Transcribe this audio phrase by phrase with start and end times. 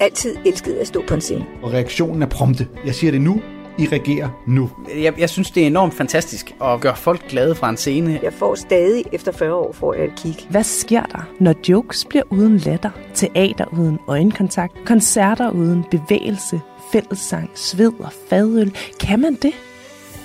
[0.00, 1.46] altid elsket at stå på en scene.
[1.62, 2.66] Og reaktionen er prompte.
[2.86, 3.40] Jeg siger det nu,
[3.78, 4.70] I regerer nu.
[5.02, 8.20] Jeg, jeg synes, det er enormt fantastisk at gøre folk glade fra en scene.
[8.22, 10.36] Jeg får stadig, efter 40 år, får jeg et kig.
[10.50, 16.60] Hvad sker der, når jokes bliver uden latter, teater uden øjenkontakt, koncerter uden bevægelse,
[16.92, 18.74] fællessang, sved og fadøl?
[19.00, 19.52] Kan man det?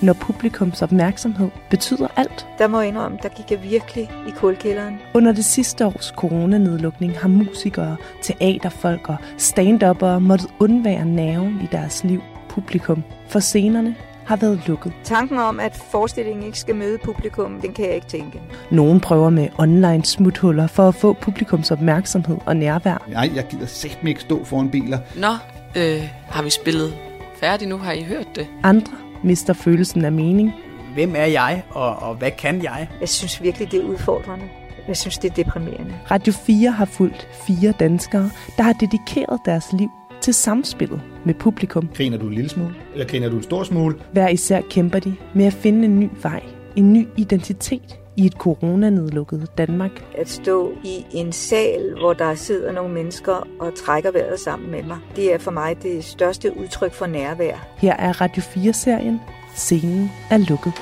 [0.01, 2.47] Når publikums opmærksomhed betyder alt.
[2.57, 4.99] Der må jeg indrømme, der gik jeg virkelig i kulkælderen.
[5.13, 12.03] Under det sidste års coronanedlukning har musikere, teaterfolk og stand-uppere måttet undvære nerven i deres
[12.03, 12.21] liv.
[12.49, 13.95] Publikum for scenerne
[14.25, 14.93] har været lukket.
[15.03, 18.41] Tanken om, at forestillingen ikke skal møde publikum, den kan jeg ikke tænke.
[18.71, 23.05] Nogen prøver med online smuthuller for at få publikums opmærksomhed og nærvær.
[23.07, 24.99] Nej, jeg gider sæt mig ikke stå foran biler.
[25.15, 25.31] Nå,
[25.75, 26.93] øh, har vi spillet
[27.39, 27.77] færdigt nu?
[27.77, 28.47] Har I hørt det?
[28.63, 28.93] Andre
[29.23, 30.51] mister følelsen af mening.
[30.93, 32.87] Hvem er jeg, og, og hvad kan jeg?
[32.99, 34.45] Jeg synes virkelig, det er udfordrende.
[34.87, 35.93] Jeg synes, det er deprimerende.
[36.11, 39.89] Radio 4 har fulgt fire danskere, der har dedikeret deres liv
[40.21, 41.89] til samspillet med publikum.
[41.95, 43.95] Griner du en lille smule, eller griner du en stor smule?
[44.11, 46.43] Hver især kæmper de med at finde en ny vej,
[46.75, 49.91] en ny identitet i et coronanedlukket Danmark.
[50.17, 54.83] At stå i en sal, hvor der sidder nogle mennesker og trækker vejret sammen med
[54.83, 57.67] mig, det er for mig det største udtryk for nærvær.
[57.77, 59.19] Her er Radio 4-serien
[59.55, 60.73] Scenen er lukket.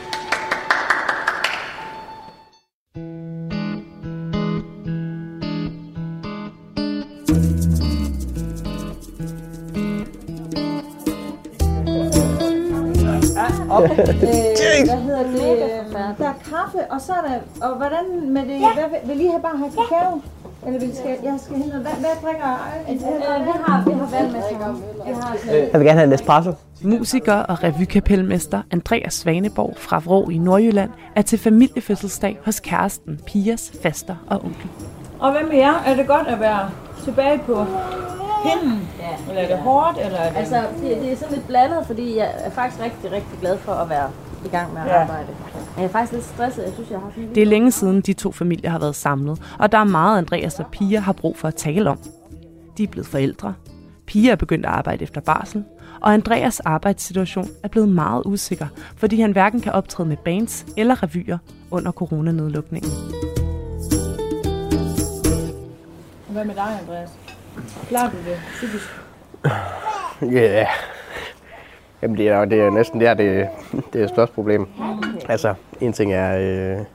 [13.77, 13.83] Op.
[13.89, 13.89] øh,
[14.89, 16.17] hvad hedder det?
[16.17, 17.67] Der er kaffe, og så er der...
[17.67, 18.57] Og hvordan med det...
[18.59, 20.21] Hvad, vil- vil I have bare have kakao?
[20.67, 21.85] Eller vil I skal, jeg skal hente noget.
[21.85, 22.49] Hvad, hvad drikker
[22.89, 22.93] I?
[22.93, 22.99] vi
[23.65, 24.07] har, vi har.
[25.05, 26.51] Vi har sådan Jeg vil gerne have en espresso.
[26.81, 33.71] Musiker og revykapelmester Andreas Svaneborg fra Vrå i Nordjylland er til familiefødselsdag hos kæresten, Pias
[33.83, 34.69] faster og onkel.
[35.19, 35.83] Og hvad med jer?
[35.85, 36.69] Er det godt at være
[37.03, 37.65] tilbage på
[38.43, 38.89] pinden?
[38.99, 39.29] Ja.
[39.29, 39.97] Eller er det hårdt?
[40.05, 40.37] Eller er det...
[40.37, 43.71] Altså, det, det er sådan lidt blandet, fordi jeg er faktisk rigtig, rigtig glad for
[43.71, 44.09] at være
[44.45, 45.01] i gang med at Ja.
[45.01, 45.27] arbejde.
[45.75, 46.63] Men jeg er faktisk lidt stresset.
[46.63, 49.41] Jeg synes, jeg har haft Det er længe siden de to familier har været samlet,
[49.59, 51.99] og der er meget Andreas og Pia har brug for at tale om.
[52.77, 53.53] De er blevet forældre.
[54.07, 55.63] Pia er begyndt at arbejde efter barsel,
[56.01, 58.67] og Andreas arbejdssituation er blevet meget usikker,
[58.97, 61.37] fordi han hverken kan optræde med bands eller revyer
[61.71, 62.91] under coronanedlukningen.
[66.29, 67.09] Hvad med dig, Andreas?
[67.87, 68.99] Klarer du det psykisk?
[70.21, 70.67] Ja.
[72.01, 73.47] Jamen, det er, det er næsten der, det,
[73.93, 74.67] det er største problem.
[75.29, 76.85] Altså, en ting er øh,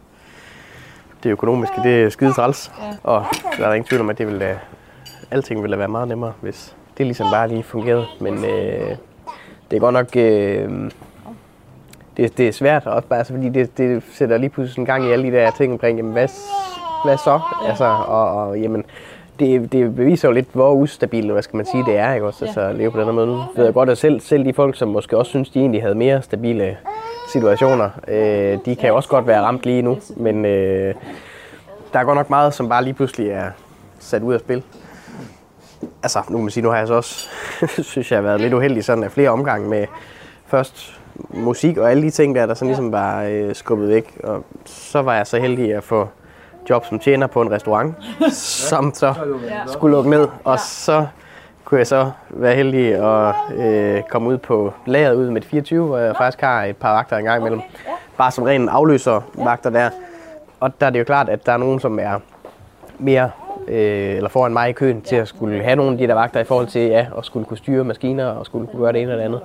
[1.22, 2.72] det økonomiske, det er skide træls.
[3.02, 3.24] Og
[3.58, 4.56] der er ingen tvivl om, at det vil, øh,
[5.30, 8.06] alting ville være meget nemmere, hvis det ligesom bare lige fungerede.
[8.20, 8.96] Men øh,
[9.70, 10.16] det er godt nok...
[10.16, 10.90] Øh,
[12.16, 15.04] det, det er svært også bare, altså, fordi det, det sætter lige pludselig en gang
[15.04, 16.28] i alle de der ting omkring, jamen, hvad,
[17.04, 17.40] hvad så?
[17.68, 18.84] Altså, og, og jamen,
[19.40, 22.44] det, det beviser jo lidt, hvor ustabilt, hvad skal man sige, det er, ikke også?
[22.44, 23.26] Altså, at leve på den her måde.
[23.26, 25.82] Nu ved jeg godt, at selv, selv de folk, som måske også synes, de egentlig
[25.82, 26.76] havde mere stabile
[27.32, 30.94] situationer, øh, de kan jo også godt være ramt lige nu, men øh,
[31.92, 33.50] der er godt nok meget, som bare lige pludselig er
[33.98, 34.62] sat ud af spil.
[36.02, 37.28] Altså, nu kan man sige, nu har jeg så også,
[37.92, 39.86] synes jeg, har været lidt uheldig sådan af flere omgange med
[40.46, 41.00] først
[41.30, 44.20] musik og alle de ting der, der sådan ligesom var øh, skubbet væk.
[44.24, 46.08] Og så var jeg så heldig at få
[46.70, 47.94] job som tjener på en restaurant,
[48.32, 49.14] som så
[49.66, 50.28] skulle lukke ned.
[50.44, 51.06] Og så
[51.64, 55.98] kunne jeg så være heldig at øh, komme ud på lageret ud med 24, hvor
[55.98, 57.60] jeg faktisk har et par vagter engang imellem.
[58.16, 59.90] Bare som ren afløser vagter der.
[60.60, 62.18] Og der er det jo klart, at der er nogen, som er
[62.98, 63.30] mere
[63.68, 66.40] øh, eller foran mig i køen til at skulle have nogle af de der vagter
[66.40, 69.10] i forhold til ja, at skulle kunne styre maskiner og skulle kunne gøre det ene
[69.10, 69.40] eller det andet.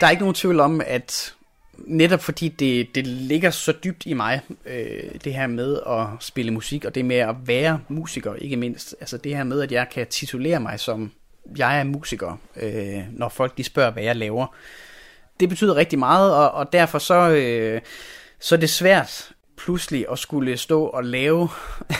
[0.00, 1.34] Der er ikke nogen tvivl om, at
[1.78, 6.50] netop fordi det, det ligger så dybt i mig, øh, det her med at spille
[6.50, 8.96] musik, og det med at være musiker, ikke mindst.
[9.00, 11.12] Altså det her med, at jeg kan titulere mig som,
[11.56, 14.46] jeg er musiker, øh, når folk de spørger, hvad jeg laver.
[15.40, 17.80] Det betyder rigtig meget, og, og derfor så, øh,
[18.40, 21.48] så er det svært pludselig at skulle stå og lave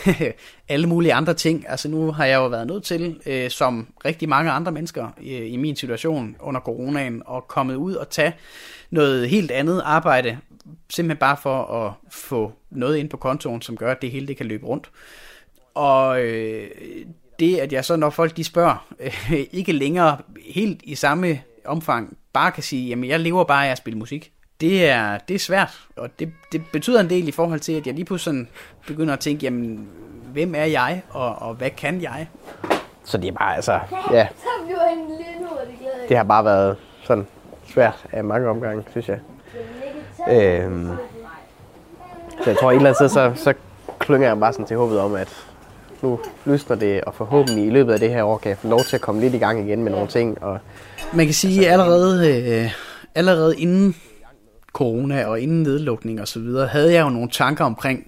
[0.69, 1.65] alle mulige andre ting.
[1.69, 5.53] Altså nu har jeg jo været nødt til, øh, som rigtig mange andre mennesker øh,
[5.53, 8.35] i min situation under coronaen, at komme ud og tage
[8.91, 10.39] noget helt andet arbejde,
[10.91, 14.37] simpelthen bare for at få noget ind på kontoen, som gør, at det hele det
[14.37, 14.91] kan løbe rundt.
[15.75, 16.71] Og øh,
[17.39, 22.17] det, at jeg så, når folk de spørger, øh, ikke længere helt i samme omfang,
[22.33, 24.33] bare kan sige, jamen jeg lever bare af at spille musik.
[24.65, 27.87] Det er, det er svært, og det, det betyder en del i forhold til, at
[27.87, 28.49] jeg lige pludselig sådan
[28.87, 29.89] begynder at tænke, jamen
[30.33, 32.29] hvem er jeg, og, og hvad kan jeg?
[33.05, 33.81] Så det er bare, altså,
[34.13, 37.27] ja, Så bliver en lille ud, det glæder det har bare været sådan
[37.67, 39.19] svært af mange omgange, synes jeg.
[40.31, 40.89] Øhm,
[42.45, 43.55] så jeg tror et eller andet sted, så, så
[43.99, 45.47] klynger jeg bare sådan til håbet om, at
[46.03, 48.81] nu lysner det, og forhåbentlig i løbet af det her år kan jeg få lov
[48.81, 50.43] til at komme lidt i gang igen med nogle ting.
[50.43, 50.59] Og,
[51.13, 52.71] Man kan sige, at allerede, øh,
[53.15, 53.95] allerede inden
[54.75, 58.07] corona og inden nedlukning og så videre, havde jeg jo nogle tanker omkring,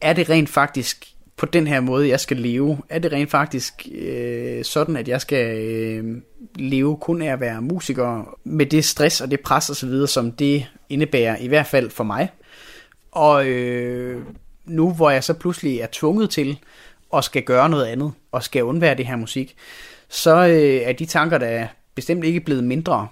[0.00, 1.06] er det rent faktisk
[1.36, 2.78] på den her måde, jeg skal leve?
[2.88, 6.16] Er det rent faktisk øh, sådan, at jeg skal øh,
[6.56, 10.08] leve kun af at være musiker med det stress og det pres og så videre,
[10.08, 12.28] som det indebærer, i hvert fald for mig?
[13.12, 14.22] Og øh,
[14.64, 16.58] nu hvor jeg så pludselig er tvunget til
[17.14, 19.56] at skal gøre noget andet, og skal undvære det her musik,
[20.08, 23.08] så øh, er de tanker, der bestemt ikke blevet mindre.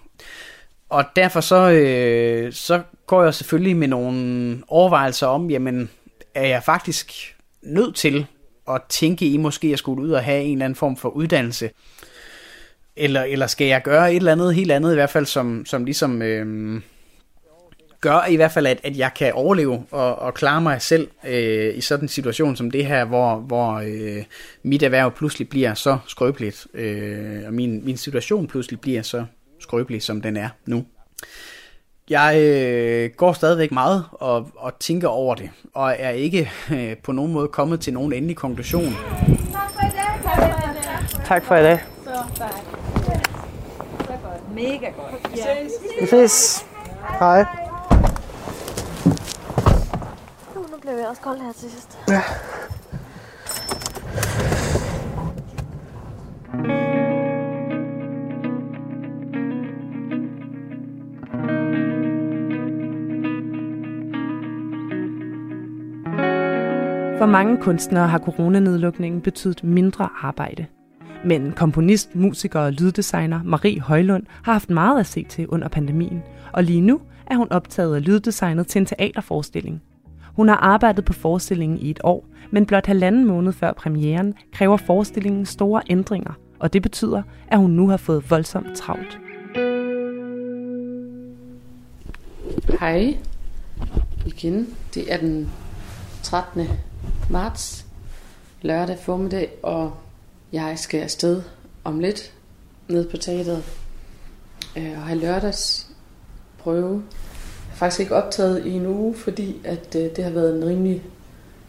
[0.93, 5.91] Og derfor så, øh, så går jeg selvfølgelig med nogle overvejelser om, jamen,
[6.35, 8.27] er jeg faktisk nødt til
[8.71, 11.71] at tænke i måske at skulle ud og have en eller anden form for uddannelse?
[12.97, 15.85] Eller, eller skal jeg gøre et eller andet helt andet, i hvert fald som, som
[15.85, 16.81] ligesom øh,
[18.01, 21.77] gør i hvert fald, at, at jeg kan overleve og, og klare mig selv øh,
[21.77, 24.25] i sådan en situation som det her, hvor, hvor øh,
[24.63, 29.25] mit erhverv pludselig bliver så skrøbeligt, øh, og min, min situation pludselig bliver så
[29.63, 30.85] skrøbelig, som den er nu.
[32.11, 37.13] Jeg øh, går stadigvæk meget og, og tænker over det, og er ikke øh, på
[37.13, 38.97] nogen måde kommet til nogen endelig konklusion.
[41.25, 41.85] tak for i dag.
[42.05, 42.51] Så tak.
[43.99, 44.55] Så godt.
[44.55, 45.37] Mega godt.
[45.37, 45.57] Ja.
[46.01, 46.67] Vi ses.
[47.19, 47.45] Hej.
[50.55, 51.99] Uh, nu bliver vi også koldt her til sidst.
[52.09, 52.23] Ja.
[67.23, 70.67] For mange kunstnere har coronanedlukningen betydet mindre arbejde.
[71.25, 76.23] Men komponist, musiker og lyddesigner Marie Højlund har haft meget at se til under pandemien,
[76.53, 79.83] og lige nu er hun optaget af lyddesignet til en teaterforestilling.
[80.37, 84.77] Hun har arbejdet på forestillingen i et år, men blot halvanden måned før premieren kræver
[84.77, 89.19] forestillingen store ændringer, og det betyder, at hun nu har fået voldsomt travlt.
[92.81, 93.17] Hej.
[94.27, 94.67] Igen.
[94.95, 95.51] Det er den
[96.23, 96.67] 13
[97.31, 97.87] marts,
[98.63, 99.93] lørdag formiddag, og
[100.53, 101.43] jeg skal afsted
[101.85, 102.33] om lidt
[102.89, 103.65] ned på teateret
[104.77, 105.87] øh, og have lørdags
[106.59, 106.93] prøve.
[106.93, 110.69] Jeg har faktisk ikke optaget i en uge, fordi at øh, det har været en
[110.69, 111.03] rimelig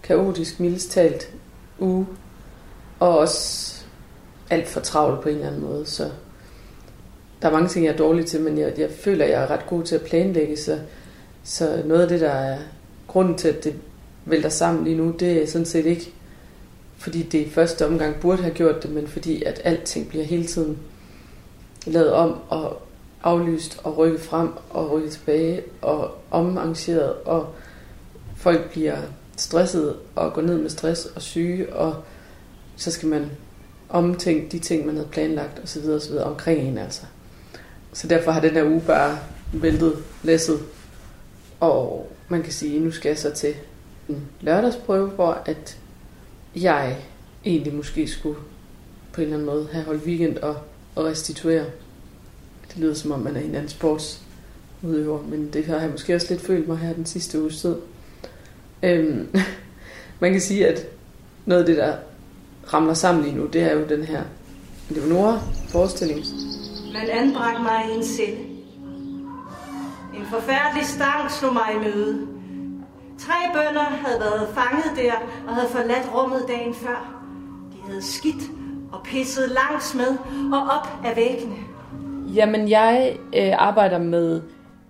[0.03, 1.31] kaotisk, mildestalt
[1.79, 2.07] uge,
[2.99, 3.73] og også
[4.49, 6.11] alt for travlt på en eller anden måde, så
[7.41, 9.49] der er mange ting, jeg er dårlig til, men jeg, jeg føler, at jeg er
[9.49, 10.79] ret god til at planlægge, så,
[11.43, 12.57] så noget af det, der er
[13.07, 13.75] grunden til, at det
[14.25, 16.13] vælter sammen lige nu, det er sådan set ikke,
[16.97, 20.45] fordi det i første omgang burde have gjort det, men fordi at alting bliver hele
[20.45, 20.77] tiden
[21.85, 22.81] lavet om og
[23.23, 27.55] aflyst og rykket frem og rykket tilbage og omarrangeret, og
[28.35, 28.97] folk bliver
[29.37, 31.95] stresset og går ned med stress og syge, og
[32.75, 33.31] så skal man
[33.89, 35.89] omtænke de ting, man havde planlagt osv.
[35.89, 36.15] osv.
[36.17, 37.01] omkring en altså.
[37.93, 39.19] Så derfor har den her uge bare
[39.53, 39.93] væltet
[40.23, 40.59] læsset.
[41.59, 43.55] Og man kan sige, nu skal jeg så til
[44.09, 45.77] en lørdagsprøve, hvor at
[46.55, 46.97] jeg
[47.45, 48.37] egentlig måske skulle
[49.13, 50.57] på en eller anden måde have holdt weekend og,
[50.95, 51.65] og restituere.
[52.67, 56.27] Det lyder som om, man er en anden sportsudøver, men det har jeg måske også
[56.29, 57.75] lidt følt mig her den sidste uge tid.
[58.83, 59.27] Øhm,
[60.21, 60.87] man kan sige, at
[61.45, 61.95] noget af det, der
[62.73, 64.23] ramler sammen lige nu, det er jo den her
[64.89, 66.25] Leonora-forestilling.
[66.93, 68.37] Man anbragte mig i en celle.
[70.13, 72.32] En forfærdelig stang slog mig i møde.
[73.25, 75.13] Tre bønder havde været fanget der
[75.47, 77.23] og havde forladt rummet dagen før.
[77.73, 78.43] De havde skidt
[78.91, 80.17] og pisset langs med
[80.53, 81.55] og op af væggene.
[82.35, 84.41] Jamen, jeg øh, arbejder med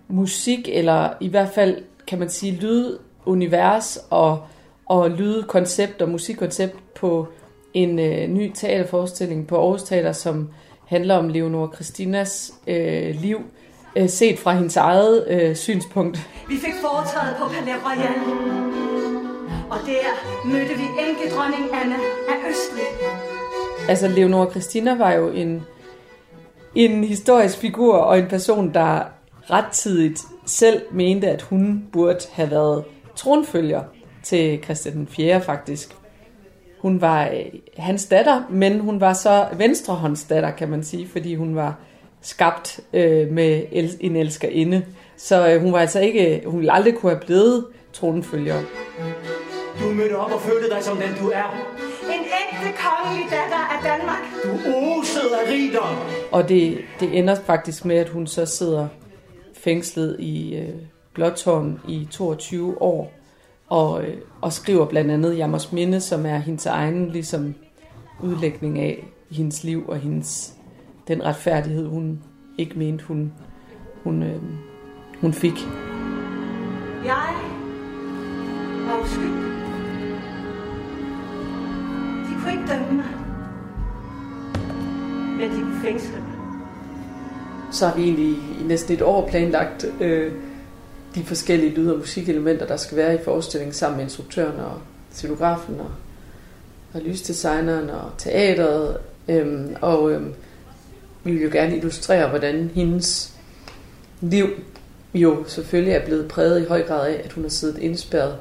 [0.07, 4.43] musik, eller i hvert fald, kan man sige, lydunivers og,
[4.85, 7.27] og lydkoncept og musikkoncept på
[7.73, 10.49] en øh, ny teaterforestilling på Aarhus Teater, som
[10.85, 13.41] handler om Leonora Christinas øh, liv,
[13.95, 16.29] øh, set fra hendes eget øh, synspunkt.
[16.47, 18.53] Vi fik foretaget på Palais Royal.
[19.69, 20.05] Og der
[20.45, 21.95] mødte vi enkedronning Anna
[22.29, 22.83] af Østrig.
[23.89, 25.63] Altså, Leonora Christina var jo en,
[26.75, 29.03] en historisk figur og en person, der
[29.49, 32.83] rettidigt selv mente, at hun burde have været
[33.15, 33.81] tronfølger
[34.23, 35.41] til Christian den 4.
[35.41, 35.95] faktisk.
[36.81, 37.45] Hun var øh,
[37.77, 41.75] hans datter, men hun var så venstrehåndsdatter, kan man sige, fordi hun var
[42.23, 44.85] skabt øh, med el- en elskerinde.
[45.17, 48.61] Så øh, hun var altså ikke, hun ville aldrig kunne have blevet tronfølger.
[49.81, 51.65] Du mødte op og følte dig som den du er.
[52.05, 54.23] En ægte kongelig datter af Danmark.
[54.43, 55.95] Du osede af rigdom.
[56.31, 58.87] Og det, det ender faktisk med, at hun så sidder
[59.53, 60.69] fængslet i øh,
[61.13, 63.11] Blåtårn i 22 år,
[63.69, 67.55] og, øh, og skriver blandt andet Jammers Minde, som er hendes egen ligesom,
[68.23, 70.53] udlægning af hendes liv og hendes,
[71.07, 72.19] den retfærdighed, hun
[72.57, 73.33] ikke mente, hun,
[74.03, 74.41] hun, øh,
[75.21, 75.67] hun fik.
[77.05, 77.33] Jeg
[78.87, 79.43] var uskyldig.
[82.29, 83.05] De kunne ikke dømme mig.
[85.37, 86.33] Men de kunne fængsle mig.
[87.71, 90.31] Så har vi egentlig i næsten et år planlagt øh,
[91.15, 94.81] de forskellige lyd- og musikelementer, der skal være i forestillingen sammen med instruktøren og
[95.11, 95.91] scenografen og,
[96.93, 98.97] og lysdesigneren og teateret.
[99.27, 100.33] Øhm, og øhm,
[101.23, 103.33] vi vil jo gerne illustrere, hvordan hendes
[104.21, 104.47] liv
[105.13, 108.35] jo selvfølgelig er blevet præget i høj grad af, at hun har siddet indspærret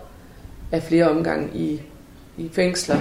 [0.72, 1.82] af flere omgange i,
[2.38, 2.96] i fængsler.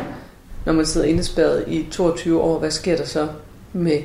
[0.66, 3.28] Når man sidder indespærret i 22 år, hvad sker der så
[3.74, 4.02] med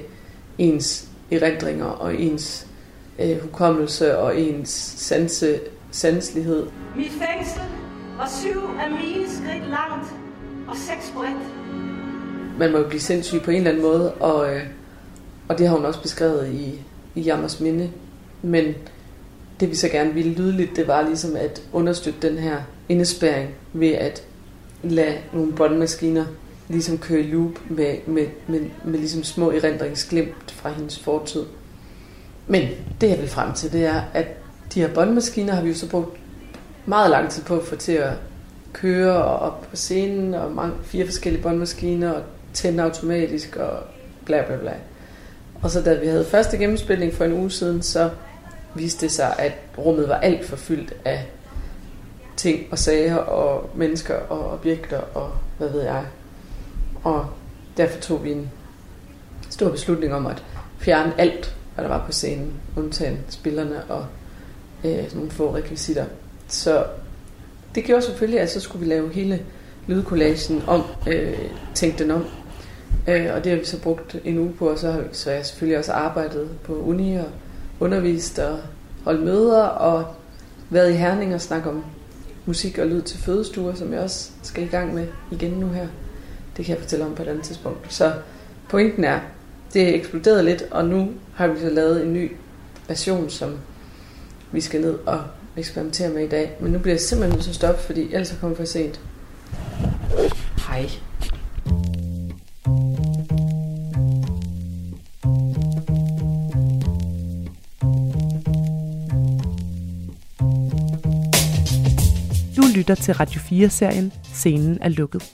[0.59, 2.67] ens erindringer og ens
[3.19, 6.67] øh, hukommelse og ens sanse, sanslighed?
[6.97, 7.63] Mit fængsel
[8.17, 10.13] var syv af mine skridt langt
[10.69, 11.57] og seks bredt.
[12.59, 14.63] Man må jo blive sindssyg på en eller anden måde, og, øh,
[15.49, 16.81] og det har hun også beskrevet i,
[17.15, 17.91] i Jammers Minde.
[18.43, 18.75] Men
[19.61, 22.57] det vi så gerne ville lydeligt, det var ligesom at understøtte den her
[22.89, 24.23] indespæring ved at
[24.83, 26.25] lade nogle båndmaskiner
[26.69, 31.45] ligesom køre i loop med, med, med, med ligesom små erindringsglimt fra hendes fortid.
[32.47, 32.69] Men
[33.01, 34.27] det jeg vil frem til, det er, at
[34.75, 36.17] de her båndmaskiner har vi jo så brugt
[36.87, 38.13] meget lang tid på at få til at
[38.73, 42.23] køre og op på scenen, og mange, fire forskellige båndmaskiner, og
[42.53, 43.79] tænde automatisk, og
[44.25, 44.73] bla bla bla.
[45.67, 48.11] Og så da vi havde første gennemspilning for en uge siden, så
[48.75, 51.27] viste det sig, at rummet var alt for fyldt af
[52.37, 56.05] ting og sager og mennesker og objekter og hvad ved jeg.
[57.05, 57.27] Og
[57.77, 58.51] derfor tog vi en
[59.51, 60.45] stor beslutning om at
[60.79, 64.07] fjerne alt, hvad der var på scenen, undtagen spillerne og
[64.85, 66.05] øh, nogle få rekvisitter.
[66.49, 66.85] Så
[67.75, 69.43] det gjorde selvfølgelig, at så skulle vi lave hele
[69.87, 71.39] lydkollagen om, øh,
[71.75, 72.25] tænke den om.
[73.09, 75.31] Øh, og det har vi så brugt en uge på, og så har, vi, så
[75.31, 77.29] jeg selvfølgelig også arbejdet på uni og
[77.81, 78.59] undervist og
[79.05, 80.05] holdt møder og
[80.71, 81.85] været i Herning og snakket om
[82.47, 85.87] musik og lyd til fødestuer, som jeg også skal i gang med igen nu her.
[86.57, 87.93] Det kan jeg fortælle om på et andet tidspunkt.
[87.93, 88.13] Så
[88.69, 89.21] pointen er,
[89.73, 92.33] det er eksploderet lidt, og nu har vi så lavet en ny
[92.89, 93.59] version, som
[94.53, 95.21] vi skal ned og
[95.57, 96.57] eksperimentere med i dag.
[96.61, 99.01] Men nu bliver jeg simpelthen nødt til at stoppe, fordi ellers er kommet for sent.
[100.69, 100.91] Hej.
[112.87, 115.33] Lytter til Radio 4-serien Scenen er lukket.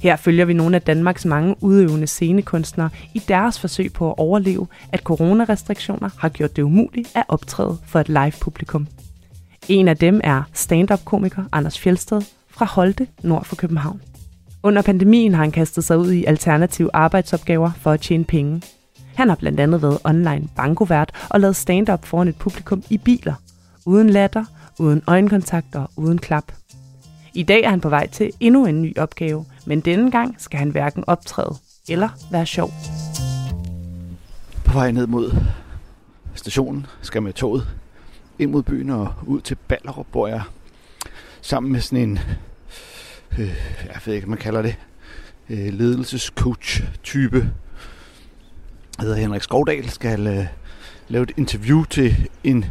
[0.00, 4.66] Her følger vi nogle af Danmarks mange udøvende scenekunstnere i deres forsøg på at overleve,
[4.92, 8.86] at coronarestriktioner har gjort det umuligt at optræde for et live-publikum.
[9.68, 14.02] En af dem er stand-up-komiker Anders Fjelsted fra Holte, nord for København.
[14.62, 18.62] Under pandemien har han kastet sig ud i alternative arbejdsopgaver for at tjene penge.
[19.14, 23.34] Han har blandt andet været online bankovært og lavet stand-up foran et publikum i biler.
[23.86, 24.44] Uden latter,
[24.78, 26.52] uden øjenkontakt og uden klap.
[27.36, 30.58] I dag er han på vej til endnu en ny opgave, men denne gang skal
[30.58, 31.54] han hverken optræde
[31.88, 32.70] eller være sjov.
[34.64, 35.36] På vej ned mod
[36.34, 37.68] stationen skal med toget
[38.38, 40.42] ind mod byen og ud til Ballerup, hvor jeg
[41.40, 42.18] sammen med sådan en,
[43.38, 43.54] øh,
[43.86, 44.76] jeg ved ikke, hvad man kalder det,
[45.50, 47.50] øh, ledelsescoach-type,
[49.00, 50.46] hedder Henrik Skovdal, skal øh,
[51.08, 52.64] lave et interview til en,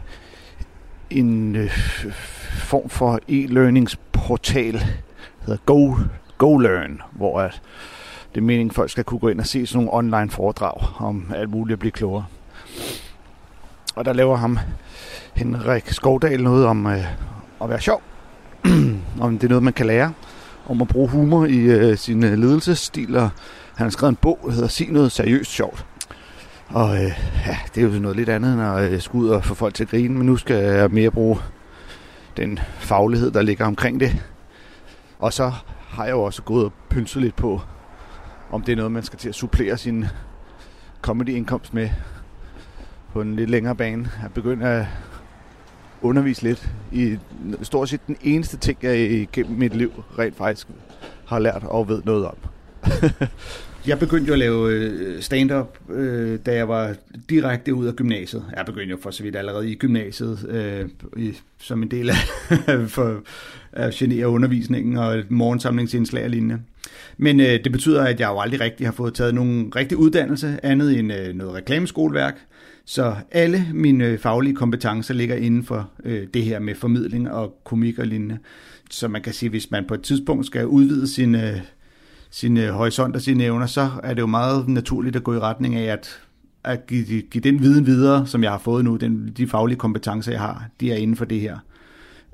[1.10, 1.72] en øh,
[2.56, 4.86] form for e-learningsportal,
[5.46, 5.96] hedder Go,
[6.38, 7.62] GoLearn, hvor at
[8.34, 10.82] det er meningen, at folk skal kunne gå ind og se sådan nogle online foredrag
[10.98, 12.26] om alt muligt at blive klogere.
[13.96, 14.60] Og der laver ham
[15.34, 17.06] Henrik Skovdal noget om øh,
[17.62, 18.02] at være sjov,
[19.22, 20.14] om det er noget, man kan lære,
[20.68, 23.30] om at bruge humor i øh, sin øh, ledelsesstil, og
[23.76, 25.86] han har skrevet en bog, der hedder Sig noget seriøst sjovt.
[26.70, 27.12] Og øh,
[27.48, 29.74] ja, det er jo noget lidt andet, end at øh, skulle ud og få folk
[29.74, 31.38] til at grine, men nu skal jeg mere bruge
[32.38, 34.24] den faglighed, der ligger omkring det.
[35.20, 37.62] Og så har jeg jo også gået og pynset lidt på,
[38.52, 40.06] om det er noget, man skal til at supplere sin
[41.02, 41.90] comedy-indkomst med
[43.14, 44.10] på en lidt længere bane.
[44.22, 44.86] Jeg begynder at
[46.02, 47.18] undervise lidt i
[47.62, 50.68] stort set den eneste ting, jeg igennem mit liv rent faktisk
[51.28, 52.36] har lært og ved noget om.
[53.88, 56.96] Jeg begyndte jo at lave øh, stand-up, øh, da jeg var
[57.30, 58.46] direkte ud af gymnasiet.
[58.58, 60.90] Jeg begyndte jo for så vidt allerede i gymnasiet, øh,
[61.24, 62.16] i, som en del af,
[62.96, 63.22] for
[63.72, 66.60] at genere undervisningen og et morgensamlingsindslag og lignende.
[67.18, 70.60] Men øh, det betyder, at jeg jo aldrig rigtig har fået taget nogen rigtig uddannelse,
[70.64, 72.36] andet end øh, noget reklameskoleværk.
[72.86, 77.62] Så alle mine øh, faglige kompetencer ligger inden for øh, det her med formidling og
[77.64, 78.38] komik og lignende.
[78.90, 81.60] Så man kan sige, hvis man på et tidspunkt skal udvide øh,
[82.36, 85.76] sine, horisont og sine evner, så er det jo meget naturligt at gå i retning
[85.76, 86.20] af at,
[86.64, 90.32] at give, give den viden videre, som jeg har fået nu, den, de faglige kompetencer,
[90.32, 91.58] jeg har, de er inden for det her.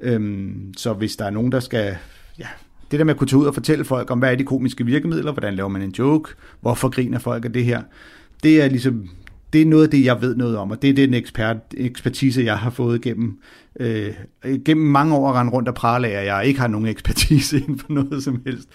[0.01, 1.96] Øhm, så hvis der er nogen, der skal
[2.39, 2.48] ja,
[2.91, 4.86] det der med at kunne tage ud og fortælle folk om, hvad er de komiske
[4.86, 7.81] virkemidler, hvordan laver man en joke, hvorfor griner folk af det her,
[8.43, 9.10] det er ligesom
[9.53, 12.41] det er noget af det, jeg ved noget om, og det er den ekspert, ekspertise,
[12.43, 13.39] jeg har fået gennem,
[13.80, 14.13] øh,
[14.66, 17.80] gennem mange år rende rundt og prale af, at jeg ikke har nogen ekspertise inden
[17.80, 18.70] for noget som helst,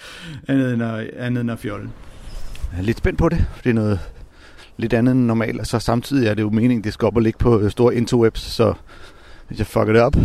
[0.48, 1.90] andet end at, andet end at fjolle.
[2.72, 4.00] Jeg er lidt spændt på det, for det er noget
[4.76, 7.22] lidt andet end normalt, og så samtidig er det jo meningen, det skal op og
[7.22, 8.74] ligge på øh, store interwebs, så
[9.48, 10.16] hvis jeg fucker det op,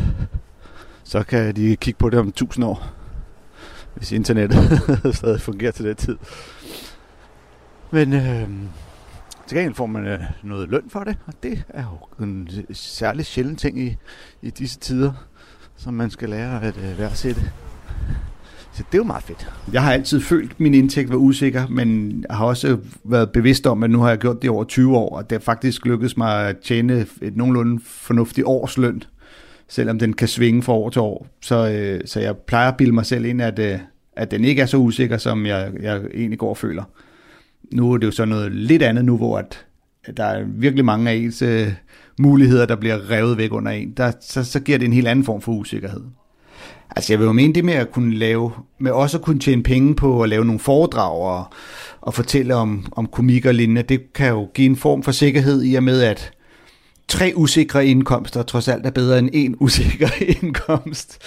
[1.04, 3.02] så kan de kigge på det om tusind år
[3.96, 4.82] hvis internettet
[5.16, 6.18] stadig fungerer til den tid.
[7.92, 8.50] Men øh,
[9.52, 13.26] til gengæld får man øh, noget løn for det, og det er jo en særlig
[13.26, 13.96] sjælden ting i,
[14.42, 15.12] i disse tider,
[15.78, 17.42] som man skal lære at øh, værdsætte.
[18.74, 19.54] Så det er jo meget fedt.
[19.74, 23.68] Jeg har altid følt, at min indtægt var usikker, men jeg har også været bevidst
[23.68, 26.18] om, at nu har jeg gjort det over 20 år, og det har faktisk lykkedes
[26.18, 29.04] mig at tjene et nogenlunde fornuftigt årsløn
[29.68, 31.28] selvom den kan svinge fra år til år.
[31.42, 33.80] Så, øh, så jeg plejer at bilde mig selv ind, at, øh,
[34.16, 36.84] at den ikke er så usikker, som jeg, jeg egentlig går og føler.
[37.72, 39.66] Nu er det jo så noget lidt andet nu, hvor at,
[40.06, 41.74] at der er virkelig mange af ens øh,
[42.20, 43.92] muligheder, der bliver revet væk under en.
[43.98, 46.02] Der, så, så giver det en helt anden form for usikkerhed.
[46.96, 49.64] Altså jeg vil jo mene det med at kunne lave, med også at kunne tjene
[49.64, 51.46] penge på at lave nogle foredrag og,
[52.02, 55.64] og fortælle om, om komik og lignende, det kan jo give en form for sikkerhed
[55.64, 56.32] i og med, at
[57.12, 60.10] tre usikre indkomster trods alt er bedre end en usikker
[60.42, 61.18] indkomst.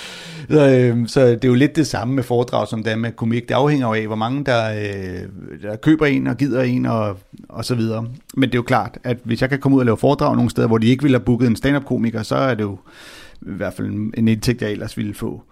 [0.51, 3.13] Så, øh, så det er jo lidt det samme med foredrag, som det er med
[3.13, 3.49] komik.
[3.49, 7.19] Det afhænger jo af, hvor mange der, øh, der køber en og gider en og,
[7.49, 8.07] og så videre.
[8.37, 10.51] Men det er jo klart, at hvis jeg kan komme ud og lave foredrag nogle
[10.51, 12.79] steder, hvor de ikke ville have booket en stand-up-komiker, så er det jo
[13.43, 15.43] i hvert fald en indtægt, jeg ellers ville få,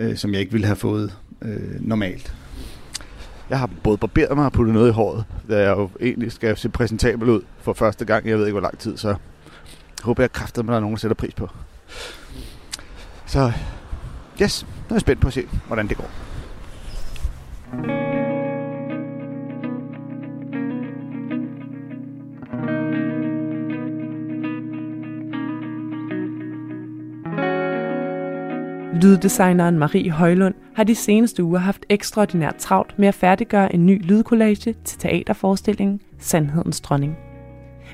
[0.00, 2.34] øh, som jeg ikke ville have fået øh, normalt.
[3.50, 6.56] Jeg har både barberet mig og puttet noget i håret, da jeg jo egentlig skal
[6.56, 8.28] se præsentabel ud for første gang.
[8.28, 9.14] Jeg ved ikke, hvor lang tid, så
[10.02, 11.48] håber jeg kraftet, at der er nogen, der sætter pris på.
[13.26, 13.52] Så
[14.42, 16.10] yes, nu er jeg spændt på at se, hvordan det går.
[29.02, 34.06] Lyddesigneren Marie Højlund har de seneste uger haft ekstraordinært travlt med at færdiggøre en ny
[34.06, 37.31] lydkollage til teaterforestillingen Sandhedens Dronning.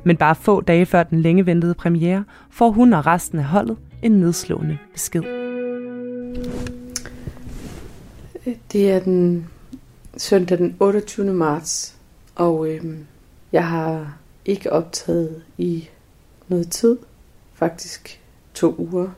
[0.04, 3.76] Men bare få dage før den længe ventede premiere, får hun og resten af holdet
[4.02, 5.22] en nedslående besked.
[8.72, 9.48] Det er den
[10.16, 11.32] søndag den 28.
[11.32, 11.96] marts,
[12.34, 13.06] og øhm,
[13.52, 15.88] jeg har ikke optaget i
[16.48, 16.98] noget tid,
[17.54, 18.20] faktisk
[18.54, 19.08] to uger.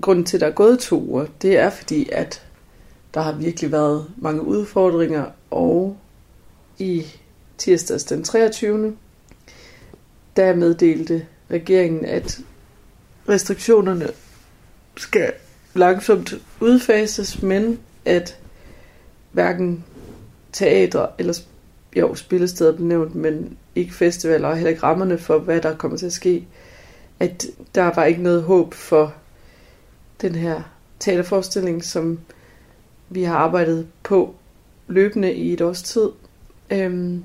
[0.00, 2.46] Grunden til, at der er gået to uger, det er fordi, at
[3.14, 5.96] der har virkelig været mange udfordringer, og
[6.78, 7.04] i
[7.58, 8.96] tirsdags den 23.
[10.36, 12.40] Der meddelte regeringen, at
[13.28, 14.08] restriktionerne
[14.96, 15.32] skal
[15.74, 18.38] langsomt udfases, men at
[19.32, 19.84] hverken
[20.52, 21.40] teatre eller
[21.96, 25.98] jo, spillesteder blev nævnt, men ikke festivaler og heller ikke rammerne for, hvad der kommer
[25.98, 26.46] til at ske,
[27.20, 29.14] at der var ikke noget håb for
[30.20, 30.62] den her
[31.00, 32.20] teaterforestilling, som
[33.08, 34.34] vi har arbejdet på
[34.86, 36.08] løbende i et års tid.
[36.70, 37.24] Øhm,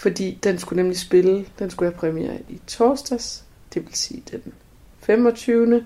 [0.00, 4.52] fordi den skulle nemlig spille, den skulle have premiere i torsdags, det vil sige den
[5.00, 5.84] 25.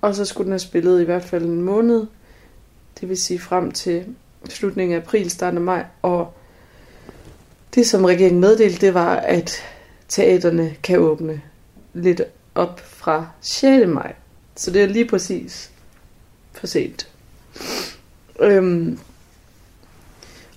[0.00, 2.06] Og så skulle den have spillet i hvert fald en måned,
[3.00, 4.04] det vil sige frem til
[4.48, 5.84] slutningen af april, starten af maj.
[6.02, 6.34] Og
[7.74, 9.62] det som regeringen meddelte, det var, at
[10.08, 11.42] teaterne kan åbne
[11.94, 12.22] lidt
[12.54, 13.88] op fra 6.
[13.88, 14.14] maj.
[14.56, 15.70] Så det er lige præcis
[16.52, 17.08] for sent.
[18.40, 18.98] Øhm,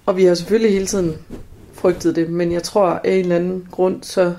[0.05, 1.17] og vi har selvfølgelig hele tiden
[1.85, 4.35] frygtede det, men jeg tror af en eller anden grund, så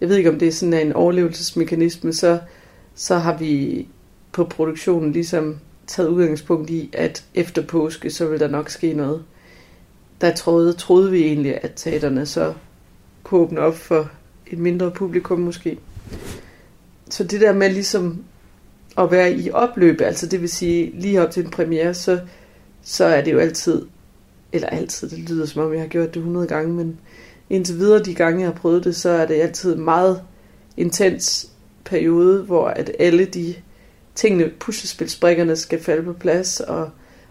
[0.00, 2.38] jeg ved ikke om det er sådan en overlevelsesmekanisme, så,
[2.94, 3.86] så har vi
[4.32, 9.22] på produktionen ligesom taget udgangspunkt i, at efter påske, så vil der nok ske noget.
[10.20, 12.54] Der troede, troede vi egentlig, at teaterne så
[13.22, 14.10] kunne åbne op for
[14.46, 15.78] et mindre publikum måske.
[17.10, 18.24] Så det der med ligesom
[18.98, 22.20] at være i opløb, altså det vil sige lige op til en premiere, så,
[22.82, 23.86] så er det jo altid
[24.52, 27.00] eller altid, det lyder som om jeg har gjort det 100 gange, men
[27.50, 30.22] indtil videre de gange, jeg har prøvet det, så er det altid en meget
[30.76, 31.50] intens
[31.84, 33.54] periode, hvor at alle de
[34.14, 36.90] tingene, puslespilsbrikkerne skal falde på plads, og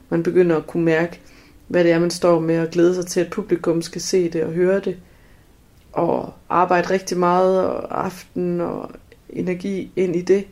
[0.09, 1.19] man begynder at kunne mærke,
[1.67, 4.43] hvad det er, man står med, og glæde sig til, at publikum skal se det
[4.43, 4.97] og høre det.
[5.91, 8.91] og arbejde rigtig meget og aften og
[9.29, 10.47] energi ind i det.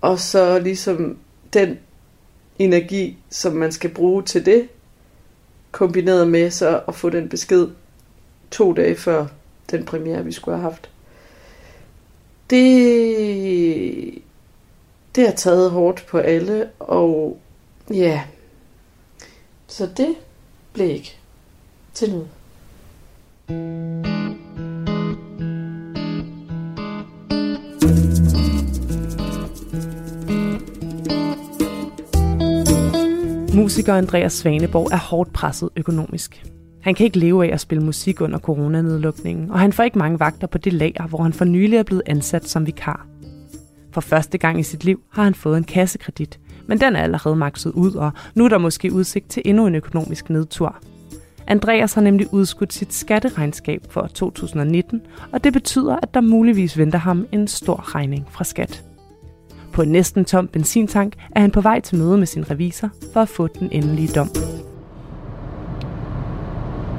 [0.00, 1.18] Og så ligesom
[1.52, 1.78] den
[2.58, 4.68] energi, som man skal bruge til det,
[5.72, 7.68] kombineret med så at få den besked
[8.50, 9.26] to dage før
[9.70, 10.90] den premiere, vi skulle have haft.
[12.50, 14.22] Det,
[15.14, 17.40] det har taget hårdt på alle, og
[17.90, 18.22] ja,
[19.66, 20.14] så det
[20.72, 21.16] blev ikke
[21.94, 22.28] til noget.
[33.54, 36.46] Musiker Andreas Svaneborg er hårdt presset økonomisk.
[36.82, 40.20] Han kan ikke leve af at spille musik under coronanedlukningen, og han får ikke mange
[40.20, 43.06] vagter på det lager, hvor han for nylig er blevet ansat som vikar.
[43.92, 47.36] For første gang i sit liv har han fået en kassekredit, men den er allerede
[47.36, 50.76] makset ud, og nu er der måske udsigt til endnu en økonomisk nedtur.
[51.46, 55.00] Andreas har nemlig udskudt sit skatteregnskab for 2019,
[55.32, 58.84] og det betyder, at der muligvis venter ham en stor regning fra skat.
[59.72, 63.20] På en næsten tom benzintank er han på vej til møde med sin revisor for
[63.20, 64.28] at få den endelige dom.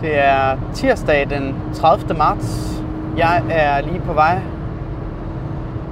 [0.02, 2.14] Det er tirsdag den 30.
[2.14, 2.82] marts.
[3.18, 4.42] Jeg er lige på vej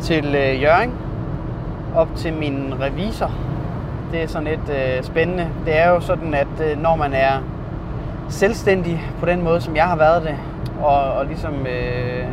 [0.02, 0.92] til øh, Jørgen
[1.96, 3.32] op til min revisor.
[4.12, 5.48] Det er sådan lidt øh, spændende.
[5.66, 7.32] Det er jo sådan, at øh, når man er
[8.30, 10.36] selvstændig på den måde, som jeg har været det,
[10.84, 12.28] og, og ligesom øh,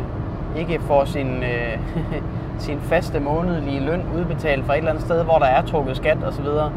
[0.57, 1.79] ikke får sin, øh,
[2.61, 6.17] sin faste månedlige løn udbetalt fra et eller andet sted, hvor der er trukket skat
[6.23, 6.69] osv., så,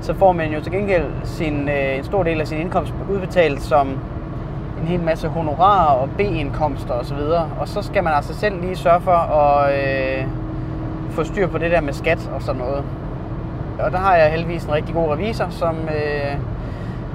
[0.00, 3.62] så får man jo til gengæld sin, øh, en stor del af sin indkomst udbetalt
[3.62, 3.88] som
[4.80, 7.18] en hel masse honorarer og B-indkomster osv.
[7.18, 10.24] Og, og så skal man altså selv lige sørge for at øh,
[11.10, 12.84] få styr på det der med skat og sådan noget.
[13.78, 16.38] Og der har jeg heldigvis en rigtig god revisor, som øh,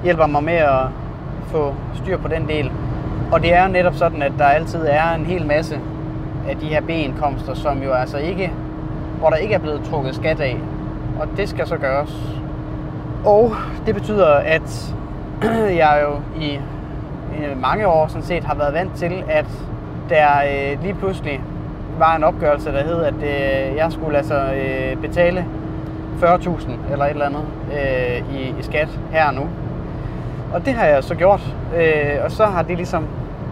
[0.04, 0.86] hjælper mig med at
[1.46, 2.72] få styr på den del.
[3.32, 5.80] Og det er jo netop sådan, at der altid er en hel masse
[6.48, 8.52] af de her B-indkomster, som jo altså ikke,
[9.18, 10.58] hvor der ikke er blevet trukket skat af.
[11.20, 12.16] Og det skal så gøres.
[13.24, 13.56] Og
[13.86, 14.94] det betyder, at
[15.82, 16.58] jeg jo i
[17.56, 19.46] mange år sådan set har været vant til, at
[20.08, 21.40] der øh, lige pludselig
[21.98, 25.46] var en opgørelse, der hed, at øh, jeg skulle altså øh, betale
[26.22, 29.48] 40.000 eller et eller andet øh, i, i skat her og nu.
[30.54, 31.40] Og det har jeg så gjort,
[31.76, 33.06] øh, og så har det ligesom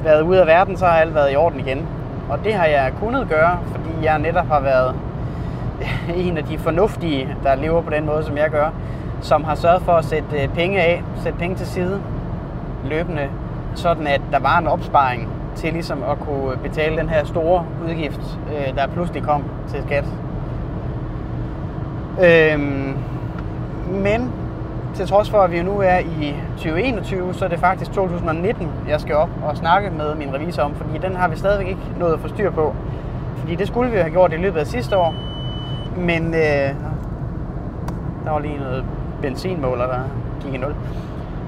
[0.04, 1.86] været ude af verden, så har alt været i orden igen.
[2.28, 4.94] Og det har jeg kunnet gøre, fordi jeg netop har været
[6.26, 8.70] en af de fornuftige, der lever på den måde, som jeg gør,
[9.20, 12.00] som har sørget for at sætte øh, penge af, sætte penge til side
[12.84, 13.28] løbende,
[13.74, 18.38] sådan at der var en opsparing til ligesom at kunne betale den her store udgift,
[18.48, 20.04] øh, der pludselig kom til skat.
[22.24, 22.96] Øhm,
[23.90, 24.32] men
[24.94, 29.00] til trods for, at vi nu er i 2021, så er det faktisk 2019, jeg
[29.00, 32.12] skal op og snakke med min revisor om, fordi den har vi stadigvæk ikke nået
[32.12, 32.74] at få styr på.
[33.36, 35.14] Fordi det skulle vi have gjort i løbet af sidste år,
[35.96, 36.74] men øh,
[38.24, 38.84] der var lige noget
[39.22, 40.00] benzinmåler, der
[40.42, 40.74] gik i nul.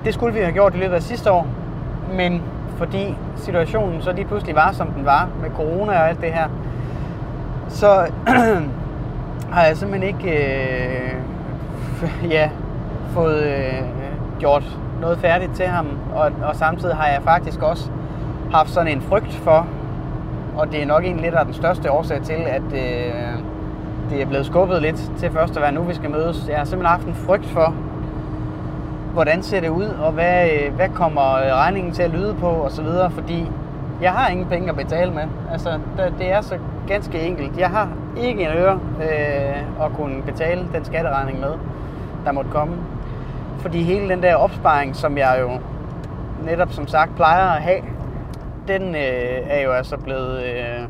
[0.04, 1.46] Det skulle vi have gjort i løbet af sidste år,
[2.12, 2.42] men
[2.76, 6.48] fordi situationen så lige pludselig var, som den var, med corona og alt det her,
[7.68, 8.10] så
[9.54, 10.30] har jeg simpelthen ikke
[12.02, 12.50] øh, ja,
[13.16, 13.82] fået øh,
[14.38, 14.64] gjort
[15.00, 15.86] noget færdigt til ham.
[16.14, 17.90] Og, og samtidig har jeg faktisk også
[18.52, 19.66] haft sådan en frygt for,
[20.56, 23.32] og det er nok en lidt af den største årsag til, at øh,
[24.10, 26.48] det er blevet skubbet lidt til først at være nu, vi skal mødes.
[26.48, 27.74] Jeg har simpelthen haft en frygt for,
[29.12, 32.46] hvordan ser det ud, og hvad, øh, hvad kommer øh, regningen til at lyde på,
[32.46, 33.50] og så videre, fordi
[34.02, 35.22] jeg har ingen penge at betale med.
[35.52, 35.78] Altså,
[36.18, 37.58] det er så ganske enkelt.
[37.58, 41.52] Jeg har ikke en øre øh, at kunne betale den skatteregning med,
[42.24, 42.74] der måtte komme.
[43.66, 45.60] Fordi hele den der opsparing, som jeg jo
[46.44, 47.82] netop som sagt plejer at have,
[48.68, 50.88] den øh, er jo altså blevet øh,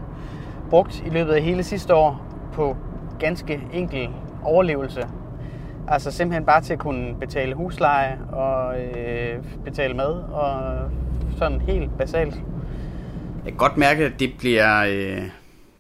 [0.70, 2.76] brugt i løbet af hele sidste år på
[3.18, 4.08] ganske enkel
[4.42, 5.08] overlevelse.
[5.88, 10.78] Altså simpelthen bare til at kunne betale husleje og øh, betale mad og
[11.38, 12.34] sådan helt basalt.
[13.44, 15.22] Jeg kan godt mærke, at det bliver, øh,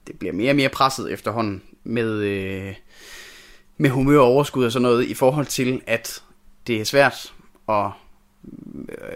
[0.06, 2.74] det bliver mere og mere presset efterhånden med, øh,
[3.76, 6.22] med humør og overskud og sådan noget i forhold til, at
[6.66, 7.34] det er svært
[7.68, 7.90] at,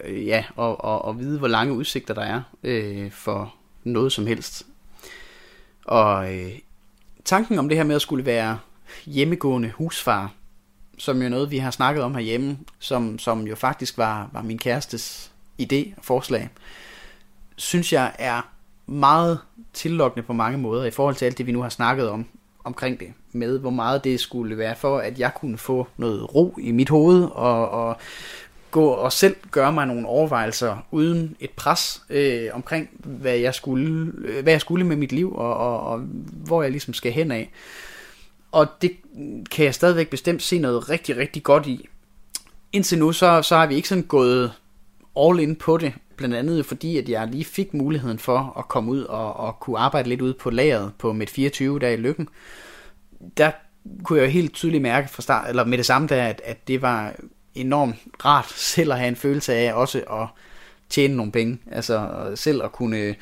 [0.04, 4.26] øh, ja, at, at, at vide, hvor lange udsigter der er øh, for noget som
[4.26, 4.66] helst.
[5.84, 6.52] Og øh,
[7.24, 8.58] tanken om det her med at skulle være
[9.06, 10.32] hjemmegående husfar,
[10.98, 14.42] som jo er noget, vi har snakket om herhjemme, som, som jo faktisk var, var
[14.42, 15.30] min kærestes
[15.62, 16.48] idé og forslag,
[17.56, 18.48] synes jeg er
[18.86, 19.38] meget
[19.72, 22.26] tillokkende på mange måder i forhold til alt det, vi nu har snakket om
[22.64, 26.54] omkring det, med hvor meget det skulle være for, at jeg kunne få noget ro
[26.60, 27.96] i mit hoved, og, og
[28.70, 34.12] gå og selv gøre mig nogle overvejelser uden et pres øh, omkring, hvad jeg, skulle,
[34.18, 35.98] øh, hvad jeg skulle med mit liv, og, og, og
[36.32, 37.50] hvor jeg ligesom skal hen af.
[38.52, 38.92] Og det
[39.50, 41.88] kan jeg stadigvæk bestemt se noget rigtig, rigtig godt i.
[42.72, 44.52] Indtil nu, så, så har vi ikke sådan gået
[45.16, 48.90] all in på det, blandt andet fordi, at jeg lige fik muligheden for at komme
[48.90, 52.28] ud og, og kunne arbejde lidt ud på lageret på mit 24 der i Lykken.
[53.36, 53.50] Der
[54.02, 56.68] kunne jeg jo helt tydeligt mærke fra start, eller med det samme der, at, at
[56.68, 57.14] det var
[57.54, 60.26] enormt rart selv at have en følelse af også at
[60.88, 61.58] tjene nogle penge.
[61.70, 63.14] Altså selv at kunne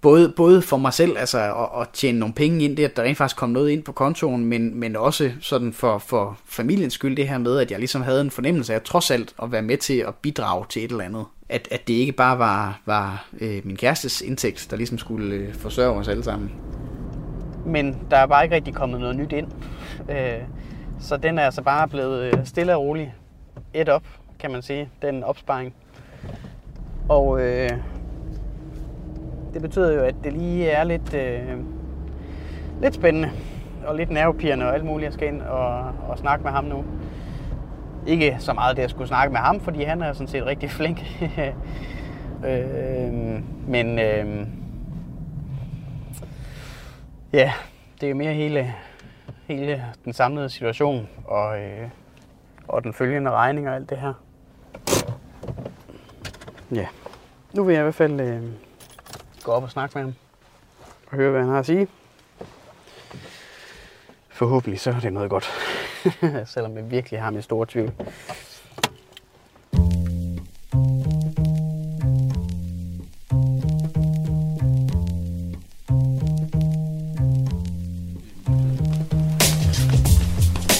[0.00, 3.02] både, både for mig selv, altså at, at tjene nogle penge ind, det at der
[3.02, 7.16] rent faktisk kom noget ind på kontoen, men, men også sådan for, for familiens skyld
[7.16, 9.76] det her med, at jeg ligesom havde en fornemmelse af trods alt at være med
[9.76, 11.24] til at bidrage til et eller andet.
[11.48, 15.54] At, at det ikke bare var, var øh, min kærestes indtægt, der ligesom skulle øh,
[15.54, 16.52] forsørge os alle sammen.
[17.66, 19.46] Men der er bare ikke rigtig kommet noget nyt ind.
[20.10, 20.42] Øh,
[21.00, 23.14] så den er altså bare blevet øh, stille og rolig
[23.74, 24.02] et op,
[24.38, 25.74] kan man sige, den opsparing.
[27.08, 27.70] Og øh,
[29.58, 31.56] det betyder jo, at det lige er lidt, øh,
[32.82, 33.30] lidt spændende
[33.86, 36.84] og lidt nervepirrende og alt muligt, jeg skal ind og, og snakke med ham nu.
[38.06, 40.70] Ikke så meget det, at skulle snakke med ham, fordi han er sådan set rigtig
[40.78, 40.98] flink.
[42.46, 43.12] øh,
[43.68, 44.46] men øh,
[47.32, 47.52] ja,
[48.00, 48.74] det er jo mere hele,
[49.46, 51.88] hele den samlede situation og, øh,
[52.68, 54.12] og den følgende regning og alt det her.
[56.74, 56.86] Ja,
[57.54, 58.42] nu vil jeg i hvert fald øh,
[59.48, 60.14] gå op og snakke med ham
[61.10, 61.88] og høre, hvad han har at sige.
[64.28, 65.50] Forhåbentlig så er det noget godt,
[66.52, 67.92] selvom jeg virkelig har min store tvivl.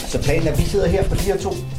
[0.09, 1.78] Så planen er, at vi sidder her på de her to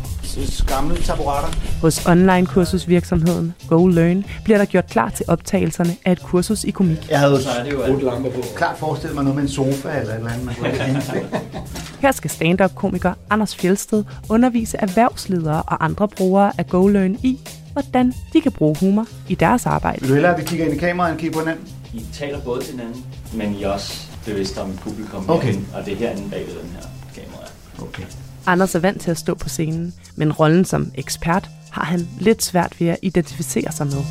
[0.67, 1.49] gamle taburetter.
[1.81, 7.09] Hos online-kursusvirksomheden GoLearn bliver der gjort klar til optagelserne af et kursus i komik.
[7.09, 7.39] Jeg havde
[7.71, 8.41] jo lamper på.
[8.55, 10.71] klart forestillet mig noget med en sofa eller et eller andet, man kunne
[12.01, 17.39] Her skal stand-up-komiker Anders Fjeldsted undervise erhvervsledere og andre brugere af GoLearn i,
[17.73, 20.01] hvordan de kan bruge humor i deres arbejde.
[20.01, 21.67] Vil du hellere, at vi kigger ind i kameraet end kigger på hinanden?
[21.93, 23.93] I taler både til hinanden, men I er også
[24.25, 25.47] bevidste om publikum Okay.
[25.47, 27.43] herinde, og det er herinde bag ved den her kamera.
[27.81, 28.03] Okay.
[28.49, 32.43] Anders er vant til at stå på scenen, men rollen som ekspert har han lidt
[32.43, 34.03] svært ved at identificere sig med.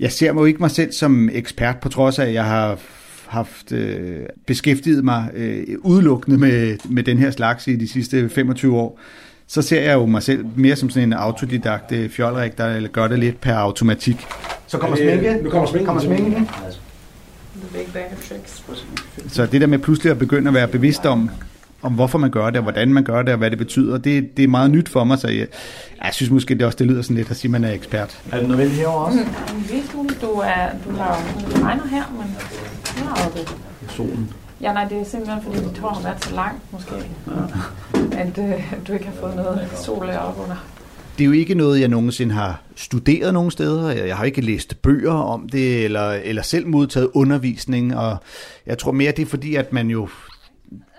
[0.00, 2.78] Jeg ser mig jo ikke mig selv som ekspert, på trods af, at jeg har
[3.26, 8.76] haft øh, beskæftiget mig øh, udelukkende med, med den her slags i de sidste 25
[8.76, 9.00] år.
[9.46, 13.08] Så ser jeg jo mig selv mere som sådan en autodidakt øh, fjolrik, der gør
[13.08, 14.26] det lidt per automatik.
[14.66, 15.38] Så kommer sminke.
[15.42, 15.86] Nu kommer sminken.
[15.86, 16.32] Kommer sminken.
[16.34, 16.44] The
[17.72, 18.64] big bag of tricks.
[19.28, 21.30] Så det der med pludselig at begynde at være bevidst om,
[21.82, 24.36] om hvorfor man gør det, og hvordan man gør det, og hvad det betyder, det,
[24.36, 25.46] det er meget nyt for mig, så jeg,
[26.04, 28.20] jeg synes måske, det også det lyder sådan lidt at sige, at man er ekspert.
[28.32, 29.18] Er det nødvendigt herovre også?
[29.90, 30.08] Smule.
[30.20, 32.36] Du, er, du har jo regner her, men
[32.98, 33.56] nu har det.
[33.88, 34.30] Solen.
[34.60, 36.94] Ja, nej, det er simpelthen fordi dit hår har været så langt, måske,
[38.12, 40.56] at øh, du ikke har fået noget sol op under.
[41.18, 43.90] Det er jo ikke noget, jeg nogensinde har studeret nogen steder.
[43.90, 47.96] Jeg har ikke læst bøger om det, eller, eller selv modtaget undervisning.
[47.96, 48.16] Og
[48.66, 50.08] jeg tror mere, det er fordi, at man jo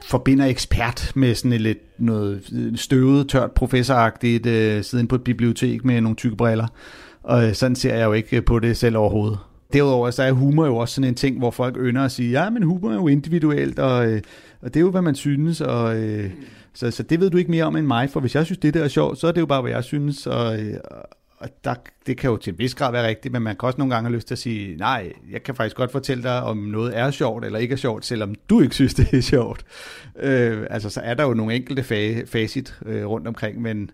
[0.03, 5.23] forbinder ekspert med sådan et lidt noget øh, støvet, tørt, professoragtigt, øh, siden på et
[5.23, 6.67] bibliotek med nogle tykke briller.
[7.23, 9.37] Og øh, sådan ser jeg jo ikke øh, på det selv overhovedet.
[9.73, 12.49] Derudover så er humor jo også sådan en ting, hvor folk ynder at sige, ja,
[12.49, 14.21] men humor er jo individuelt, og, øh,
[14.61, 16.31] og det er jo, hvad man synes, og, øh,
[16.73, 18.73] så, så det ved du ikke mere om end mig, for hvis jeg synes, det
[18.73, 20.73] der er sjovt, så er det jo bare, hvad jeg synes, og, øh,
[21.43, 21.75] og der,
[22.07, 24.09] det kan jo til en vis grad være rigtigt, men man kan også nogle gange
[24.09, 27.11] have lyst til at sige, nej, jeg kan faktisk godt fortælle dig, om noget er
[27.11, 29.65] sjovt eller ikke er sjovt, selvom du ikke synes, det er sjovt.
[30.19, 33.89] Øh, altså, så er der jo nogle enkelte fa- facit øh, rundt omkring, men,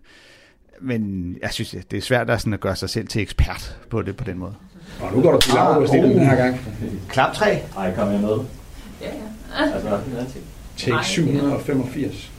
[0.80, 4.02] men jeg synes, det er svært at, sådan at gøre sig selv til ekspert på
[4.02, 4.54] det på den måde.
[5.00, 6.60] Og nu går du til Laura stille den her gang.
[7.08, 7.58] Klaptræ.
[7.76, 8.38] Ej, kom jeg med?
[9.00, 9.72] Ja, ja.
[9.74, 10.24] Altså, er?
[10.76, 12.32] Take 785.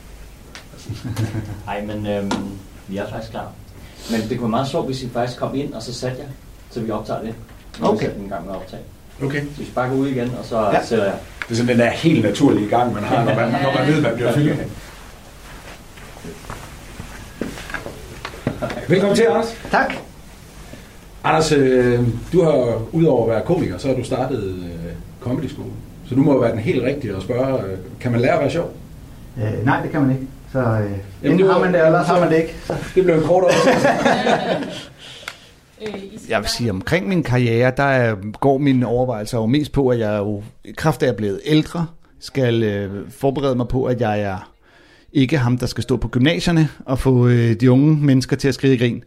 [1.66, 2.30] Ej, men øhm,
[2.88, 3.52] vi er faktisk klar.
[4.10, 6.26] Men det kunne være meget sjovt, hvis I faktisk kom ind, og så satte jeg,
[6.70, 7.34] så vi optager det.
[7.80, 8.06] Nu Okay.
[8.08, 8.20] okay.
[8.22, 8.82] en gang med at optage.
[9.24, 9.40] Okay.
[9.40, 10.84] Så vi bare går ud igen, og så Ja.
[10.84, 11.14] sætter jeg.
[11.48, 14.00] Det er sådan den der helt naturlige gang, man har, når man, når man ved,
[14.02, 14.66] man bliver filmet.
[18.88, 19.54] Velkommen til, Anders.
[19.70, 19.92] Tak.
[21.24, 22.00] Anders, øh,
[22.32, 25.68] du har udover at være komiker, så har du startet øh, comedy school.
[26.08, 28.40] Så du må jo være den helt rigtige at spørge, øh, kan man lære at
[28.40, 28.70] være sjov?
[29.36, 30.22] Øh, nej, det kan man ikke.
[30.52, 30.90] Så øh, Jamen,
[31.22, 32.54] enten det var- har man det, eller så har man det ikke.
[32.66, 32.74] Så.
[32.94, 33.44] Det blev en kort
[36.28, 39.98] Jeg vil sige, omkring min karriere, der er, går mine overvejelser jo mest på, at
[39.98, 41.86] jeg jo i kraft af at jeg er blevet ældre,
[42.20, 44.50] skal øh, forberede mig på, at jeg er
[45.12, 48.54] ikke ham, der skal stå på gymnasierne og få øh, de unge mennesker til at
[48.54, 49.04] skrive grin.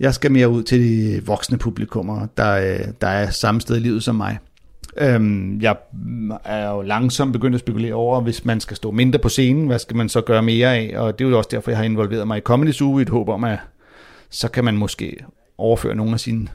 [0.00, 3.80] Jeg skal mere ud til de voksne publikummer, der, øh, der er samme sted i
[3.80, 4.38] livet som mig.
[5.00, 5.76] Øhm, jeg
[6.44, 9.78] er jo langsomt begyndt at spekulere over, hvis man skal stå mindre på scenen, hvad
[9.78, 10.94] skal man så gøre mere af?
[10.98, 13.08] Og det er jo også derfor, jeg har involveret mig i Comedy Zoo i et
[13.08, 13.58] håb om, at
[14.30, 15.16] så kan man måske
[15.58, 16.48] overføre nogle af sine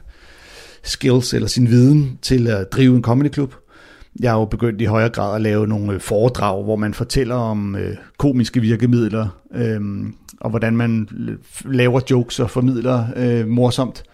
[0.82, 3.54] skills eller sin viden til at drive en comedyklub.
[4.20, 7.34] Jeg har jo begyndt i højere grad at lave nogle øh, foredrag, hvor man fortæller
[7.34, 9.80] om øh, komiske virkemidler, øh,
[10.40, 11.36] og hvordan man øh,
[11.72, 14.04] laver jokes og formidler øh, morsomt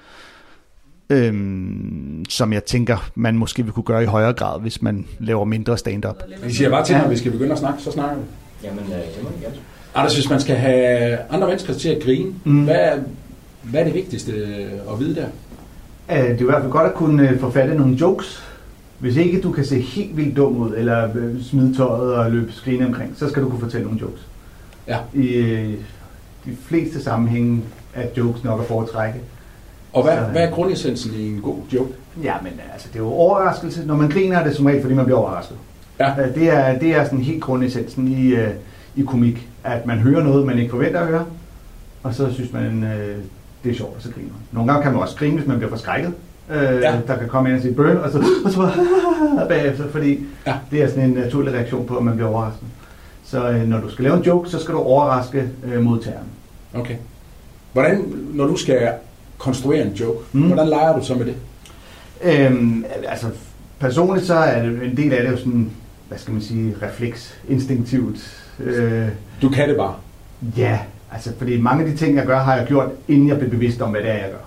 [1.11, 5.45] øhm, som jeg tænker, man måske vil kunne gøre i højere grad, hvis man laver
[5.45, 6.23] mindre stand-up.
[6.45, 8.23] Vi siger bare til, når vi skal begynde at snakke, så snakker vi.
[8.65, 9.57] Jamen, øh, det må vi gerne.
[9.95, 12.65] Anders, hvis man skal have andre mennesker til at grine, mm.
[12.65, 12.91] hvad,
[13.63, 14.33] hvad er det vigtigste
[14.93, 15.27] at vide der?
[16.09, 18.43] Uh, det er i hvert fald godt at kunne øh, forfatte nogle jokes.
[18.99, 22.53] Hvis ikke du kan se helt vildt dum ud, eller øh, smide tøjet og løbe
[22.53, 24.21] skrine omkring, så skal du kunne fortælle nogle jokes.
[24.89, 24.99] Ja.
[25.15, 25.27] I
[26.45, 27.63] de fleste sammenhænge
[27.95, 29.21] er jokes nok at foretrække.
[29.93, 31.93] Og hvad, hvad er grundessensen i en god joke?
[32.23, 33.87] Ja, men altså, det er jo overraskelse.
[33.87, 35.57] Når man griner, er det som regel, fordi man bliver overrasket.
[36.01, 36.15] Ja.
[36.35, 38.49] Det er, det er sådan helt grundessensen i, uh,
[38.97, 41.25] i komik, at man hører noget, man ikke forventer at høre,
[42.03, 42.83] og så synes man,
[43.65, 44.41] det er sjovt, og så griner man.
[44.53, 46.13] Nogle gange kan man også grine, hvis man bliver forskrækket.
[46.49, 46.99] Uh, ja.
[47.07, 48.71] Der kan komme ind og sige bøl, og så, og så
[49.49, 50.55] bagefter, fordi ja.
[50.71, 52.69] det er sådan en naturlig reaktion på, at man bliver overrasket.
[53.25, 55.49] Så når du skal lave en joke, så skal du overraske
[55.81, 56.27] modtageren.
[56.75, 56.95] Okay.
[57.73, 58.89] Hvordan, når du skal
[59.41, 60.19] konstruere en joke.
[60.33, 60.47] Mm.
[60.47, 61.35] Hvordan leger du så med det?
[62.23, 63.27] Øhm, altså,
[63.79, 65.71] personligt så er en del af det jo sådan,
[66.09, 68.47] hvad skal man sige, refleks, instinktivt.
[68.61, 69.09] Øh,
[69.43, 69.95] du kan det bare?
[70.57, 70.79] Ja,
[71.13, 73.81] altså fordi mange af de ting, jeg gør, har jeg gjort, inden jeg blev bevidst
[73.81, 74.47] om, hvad det er, jeg gør.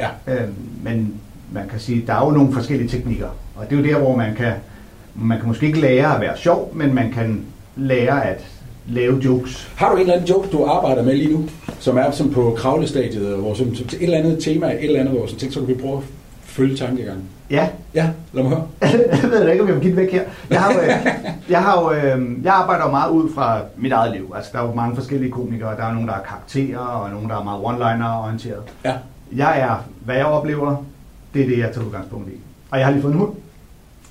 [0.00, 0.34] Ja.
[0.34, 1.14] Øhm, men
[1.52, 4.16] man kan sige, der er jo nogle forskellige teknikker, og det er jo der, hvor
[4.16, 4.52] man kan,
[5.14, 7.44] man kan måske ikke lære at være sjov, men man kan
[7.76, 8.46] lære at
[8.90, 9.70] lave jokes.
[9.76, 11.48] Har du en eller anden joke, du arbejder med lige nu,
[11.78, 15.14] som er som på kravlestadiet, hvor som, som et eller andet tema, et eller andet,
[15.14, 16.04] hvor så tænker, så kan vi prøve at
[16.42, 17.24] følge tankegangen?
[17.50, 17.68] Ja.
[17.94, 18.66] Ja, lad mig høre.
[19.22, 20.22] jeg ved ikke, om jeg vil give det væk her.
[20.50, 20.80] Jeg, har jo,
[21.54, 24.32] jeg, har jo, øh, jeg arbejder jo meget ud fra mit eget liv.
[24.36, 25.76] Altså, der er jo mange forskellige komikere.
[25.76, 28.62] Der er nogen, der er karakterer, og nogen, der er meget one-liner orienteret.
[28.84, 28.94] Ja.
[29.36, 30.84] Jeg er, hvad jeg oplever,
[31.34, 32.36] det er det, jeg tager udgangspunkt i.
[32.70, 33.32] Og jeg har lige fået en hund.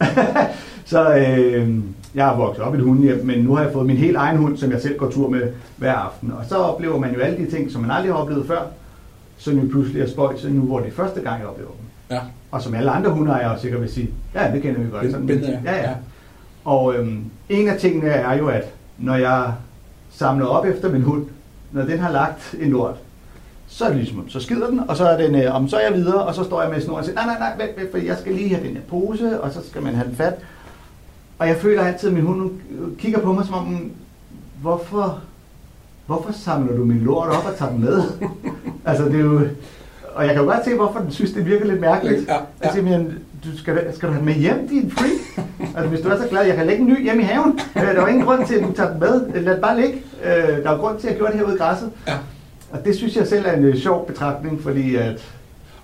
[0.86, 1.70] så øh,
[2.18, 4.38] jeg har vokset op i et hundehjem, men nu har jeg fået min helt egen
[4.38, 5.42] hund, som jeg selv går tur med
[5.78, 6.32] hver aften.
[6.32, 8.62] Og så oplever man jo alle de ting, som man aldrig har oplevet før,
[9.38, 12.16] som jo pludselig er spøjt, nu hvor det er første gang, jeg oplever dem.
[12.16, 12.22] Ja.
[12.52, 15.12] Og som alle andre hunde er jeg sikkert vil sige, ja, det kender vi godt.
[15.12, 15.76] Sådan, Binde, ja.
[15.76, 15.96] ja, ja.
[16.66, 18.64] Og øhm, en af tingene er jo, at
[18.98, 19.54] når jeg
[20.12, 21.26] samler op efter min hund,
[21.72, 22.96] når den har lagt en lort,
[23.68, 25.82] så er det ligesom, så skider den, og så er, den, øh, om, så er
[25.82, 27.92] jeg videre, og så står jeg med snoren og siger, nej, nej, nej, vent, vent,
[27.92, 30.34] for jeg skal lige have den her pose, og så skal man have den fat.
[31.40, 32.52] Og jeg føler altid, at min hund
[32.98, 33.92] kigger på mig, som om,
[34.62, 35.22] hvorfor,
[36.06, 38.04] hvorfor samler du min lort op og tager den med?
[38.86, 39.42] altså, det er jo...
[40.16, 42.28] Og jeg kan jo godt se, hvorfor den synes, det virker lidt mærkeligt.
[42.28, 42.40] Ja, ja.
[42.62, 45.48] Altså, men, du skal, skal du have den med hjem, din freak?
[45.76, 47.60] altså, hvis du er så glad, jeg kan lægge en ny hjem i haven.
[47.76, 49.42] Øh, der er ingen grund til, at du tager den med.
[49.42, 50.02] Lad den bare ligge.
[50.24, 51.92] Øh, der er grund til, at jeg gjorde det herude i græsset.
[52.08, 52.18] Ja.
[52.72, 55.26] Og det synes jeg selv er en øh, sjov betragtning, fordi at...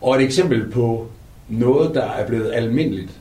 [0.02, 1.08] Og et eksempel på
[1.50, 3.12] noget, der er blevet almindeligt,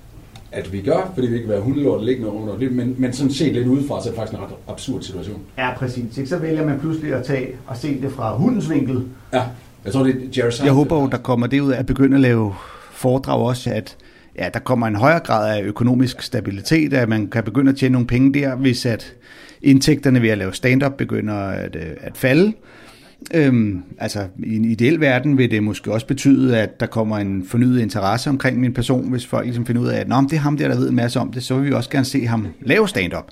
[0.53, 3.33] at vi gør, fordi vi ikke vil have hundelort liggende under det, men, men sådan
[3.33, 5.41] set lidt udefra, så er det faktisk en ret absurd situation.
[5.59, 6.19] Ja, præcis.
[6.19, 6.31] Ikke?
[6.31, 9.05] Så vælger man pludselig at tage og se det fra hundens vinkel.
[9.33, 9.43] Ja,
[9.85, 10.65] jeg tror, det er Jerry.
[10.65, 12.55] Jeg håber jo, der kommer det ud af at begynde at lave
[12.93, 13.97] foredrag også, at
[14.39, 17.93] ja, der kommer en højere grad af økonomisk stabilitet, at man kan begynde at tjene
[17.93, 19.15] nogle penge der, hvis at
[19.63, 22.53] indtægterne ved at lave stand-up begynder at, øh, at falde.
[23.35, 27.45] Øhm, altså i en ideel verden vil det måske også betyde, at der kommer en
[27.47, 30.37] fornyet interesse omkring min person, hvis folk ligesom finder ud af, at Nå, det er
[30.37, 32.47] ham der, der ved en masse om det, så vil vi også gerne se ham
[32.61, 33.25] lave stand-up.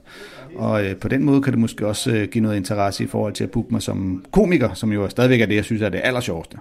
[0.57, 3.33] Og øh, på den måde kan det måske også øh, give noget interesse i forhold
[3.33, 6.01] til at booke mig som komiker, som jo stadigvæk er det, jeg synes er det
[6.05, 6.57] allersjoveste.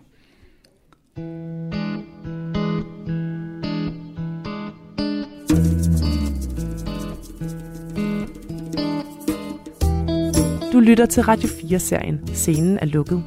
[10.74, 13.24] Du lytter til Radio 4-serien Scenen er lukket.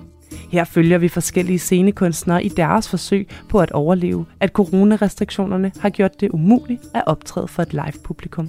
[0.51, 6.21] Her følger vi forskellige scenekunstnere i deres forsøg på at overleve, at coronarestriktionerne har gjort
[6.21, 8.49] det umuligt at optræde for et live-publikum.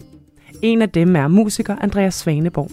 [0.61, 2.69] En af dem er musiker Andreas Svaneborg.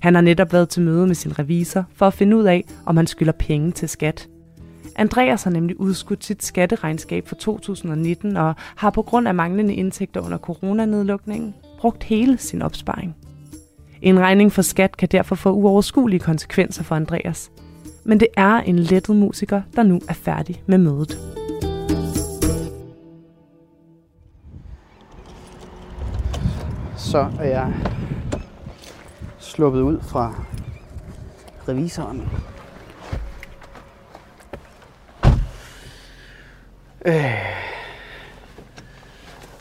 [0.00, 2.96] Han har netop været til møde med sin revisor for at finde ud af, om
[2.96, 4.28] han skylder penge til skat.
[4.96, 10.20] Andreas har nemlig udskudt sit skatteregnskab for 2019 og har på grund af manglende indtægter
[10.20, 13.16] under coronanedlukningen brugt hele sin opsparing.
[14.02, 17.50] En regning for skat kan derfor få uoverskuelige konsekvenser for Andreas.
[18.04, 21.18] Men det er en lettet musiker, der nu er færdig med mødet.
[26.96, 27.74] Så er jeg
[29.38, 30.44] sluppet ud fra
[31.68, 32.28] revisoren.
[37.04, 37.52] Øh.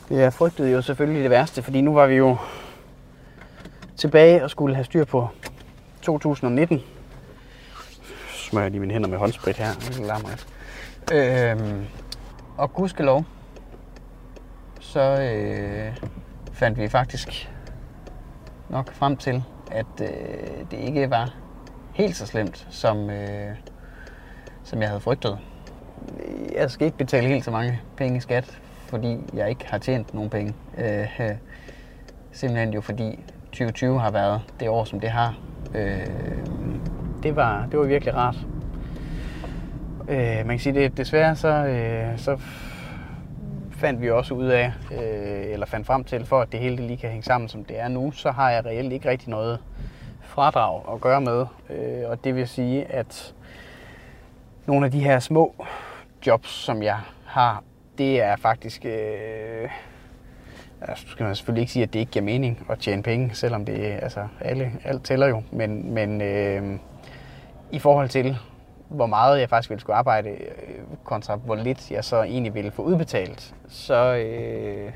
[0.09, 2.37] Jeg frygtede jo selvfølgelig det værste, fordi nu var vi jo
[4.02, 5.28] tilbage og skulle have styr på
[6.02, 6.82] 2019.
[8.30, 9.74] Smører jeg lige mine hænder med håndsprit her.
[9.74, 10.47] Det larmer lidt.
[11.14, 11.86] Øhm,
[12.58, 13.26] og gudskelov,
[14.80, 15.97] så øh,
[16.54, 17.49] fandt vi faktisk
[18.70, 20.08] nok frem til, at øh,
[20.72, 21.34] det ikke var
[21.93, 23.56] helt så slemt, som, øh,
[24.64, 25.39] som jeg havde frygtet.
[26.56, 30.14] Jeg skal ikke betale helt så mange penge i skat, fordi jeg ikke har tjent
[30.14, 30.54] nogen penge.
[30.78, 31.36] Øh, øh
[32.32, 33.20] simpelthen jo fordi
[33.52, 35.36] 2020 har været det år, som det har.
[35.76, 36.08] Øh,
[37.24, 38.36] det, var, det var virkelig rart.
[40.10, 42.38] Øh, man kan sige, det desværre så, øh, så
[43.72, 46.97] fandt vi også ud af, øh, eller fandt frem til, for at det hele lige
[46.97, 49.60] kan hænge sammen, som det er nu, så har jeg reelt ikke rigtig noget
[50.22, 51.45] fradrag at gøre med.
[51.70, 53.34] Øh, og det vil sige, at
[54.66, 55.66] nogle af de her små
[56.28, 57.64] jobs, som jeg har,
[57.97, 58.86] det er faktisk...
[58.86, 59.70] Øh,
[60.82, 63.65] altså, skal man selvfølgelig ikke sige, at det ikke giver mening at tjene penge, selvom
[63.65, 65.43] det altså alle, alt tæller jo.
[65.51, 66.79] Men, men øh,
[67.71, 68.38] i forhold til,
[68.89, 72.71] hvor meget jeg faktisk ville skulle arbejde, øh, kontra hvor lidt jeg så egentlig ville
[72.71, 74.91] få udbetalt, så øh,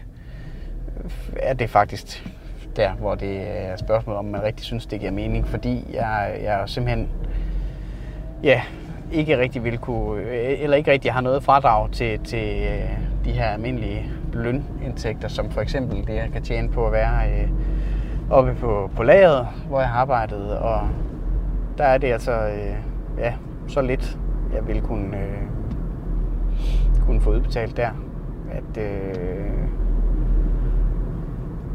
[1.40, 2.28] er det faktisk
[2.76, 5.48] der, hvor det er spørgsmål om, man rigtig synes, det giver mening.
[5.48, 7.10] Fordi jeg, jeg simpelthen
[8.44, 8.62] ja,
[9.12, 12.90] ikke rigtig vil kunne, øh, eller ikke rigtig har noget fradrag til, til øh,
[13.26, 17.50] de her almindelige lønindtægter, som for eksempel det, jeg kan tjene på at være øh,
[18.30, 20.82] oppe på, på lageret, hvor jeg har arbejdet, og
[21.78, 22.76] der er det altså øh,
[23.18, 23.34] ja,
[23.68, 24.18] så lidt,
[24.54, 25.42] jeg vil kunne, øh,
[27.06, 27.90] kunne få udbetalt der,
[28.52, 29.46] at øh,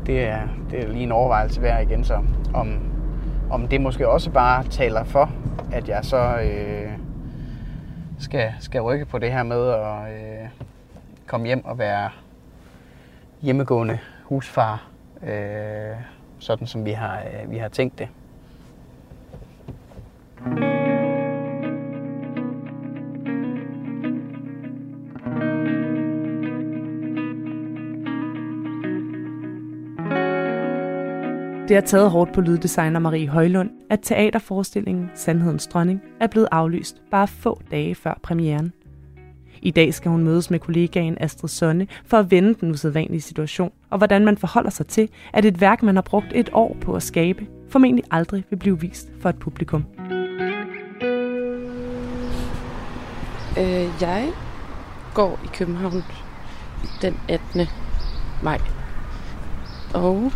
[0.07, 2.19] det, er, det er lige en overvejelse værd igen så,
[2.55, 2.79] om,
[3.51, 5.31] om det måske også bare taler for,
[5.73, 6.91] at jeg så øh,
[8.21, 10.49] skal, skal rykke på det her med at øh,
[11.27, 12.11] komme hjem og være
[13.41, 14.89] hjemmegående husfar,
[15.23, 15.97] øh,
[16.39, 18.09] sådan som vi har, øh, vi har tænkt det.
[31.71, 37.03] Det har taget hårdt på lyddesigner Marie Højlund, at teaterforestillingen Sandhedens Dronning er blevet aflyst
[37.11, 38.73] bare få dage før premieren.
[39.63, 43.73] I dag skal hun mødes med kollegaen Astrid Sonne for at vende den usædvanlige situation,
[43.91, 46.95] og hvordan man forholder sig til, at et værk, man har brugt et år på
[46.95, 49.85] at skabe, formentlig aldrig vil blive vist for et publikum.
[53.59, 54.29] Øh, jeg
[55.15, 56.03] går i København
[57.03, 57.67] den 18.
[58.43, 58.59] maj.
[59.95, 60.33] Og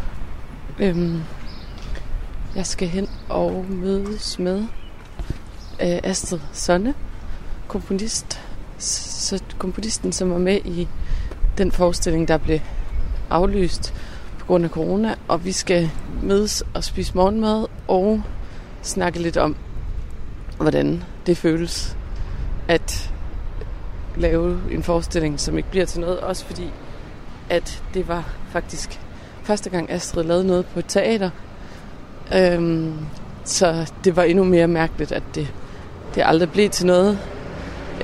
[0.79, 1.23] øhm,
[2.57, 4.59] jeg skal hen og mødes med
[5.83, 6.95] øh, Astrid Sonne,
[7.69, 8.41] komponist,
[8.79, 10.89] så komponisten, som var med i
[11.59, 12.61] den forestilling, der blev
[13.31, 13.95] aflyst
[14.39, 15.15] på grund af corona.
[15.29, 15.91] Og vi skal
[16.23, 18.23] mødes og spise morgenmad og
[18.83, 19.57] snakke lidt om,
[20.57, 21.97] hvordan det føles
[22.69, 23.13] at
[24.17, 26.21] lave en forestilling, som ikke bliver til noget.
[26.21, 26.71] Også fordi,
[27.51, 29.01] at det var faktisk
[29.45, 31.31] første gang Astrid lavede noget på et teater.
[32.35, 32.95] Øhm,
[33.45, 35.53] så det var endnu mere mærkeligt, at det,
[36.15, 37.19] det aldrig blev til noget.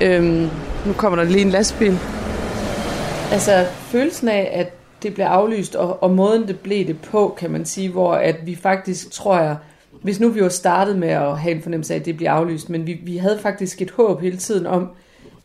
[0.01, 0.49] Øhm,
[0.85, 1.99] nu kommer der lige en lastbil.
[3.31, 4.73] Altså følelsen af, at
[5.03, 8.35] det blev aflyst, og, og måden det blev det på, kan man sige, hvor at
[8.45, 9.55] vi faktisk, tror jeg,
[10.01, 12.69] hvis nu vi var startet med at have en fornemmelse af, at det bliver aflyst,
[12.69, 14.89] men vi, vi havde faktisk et håb hele tiden om,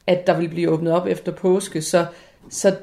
[0.07, 2.07] at der ville blive åbnet op efter påske, så,
[2.51, 2.75] så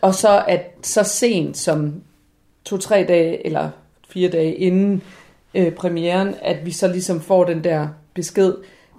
[0.00, 1.94] og så at så sent som
[2.66, 3.70] to-tre dage eller
[4.08, 5.02] fire dage inden
[5.54, 8.54] øh, premieren, at vi så ligesom får den der besked,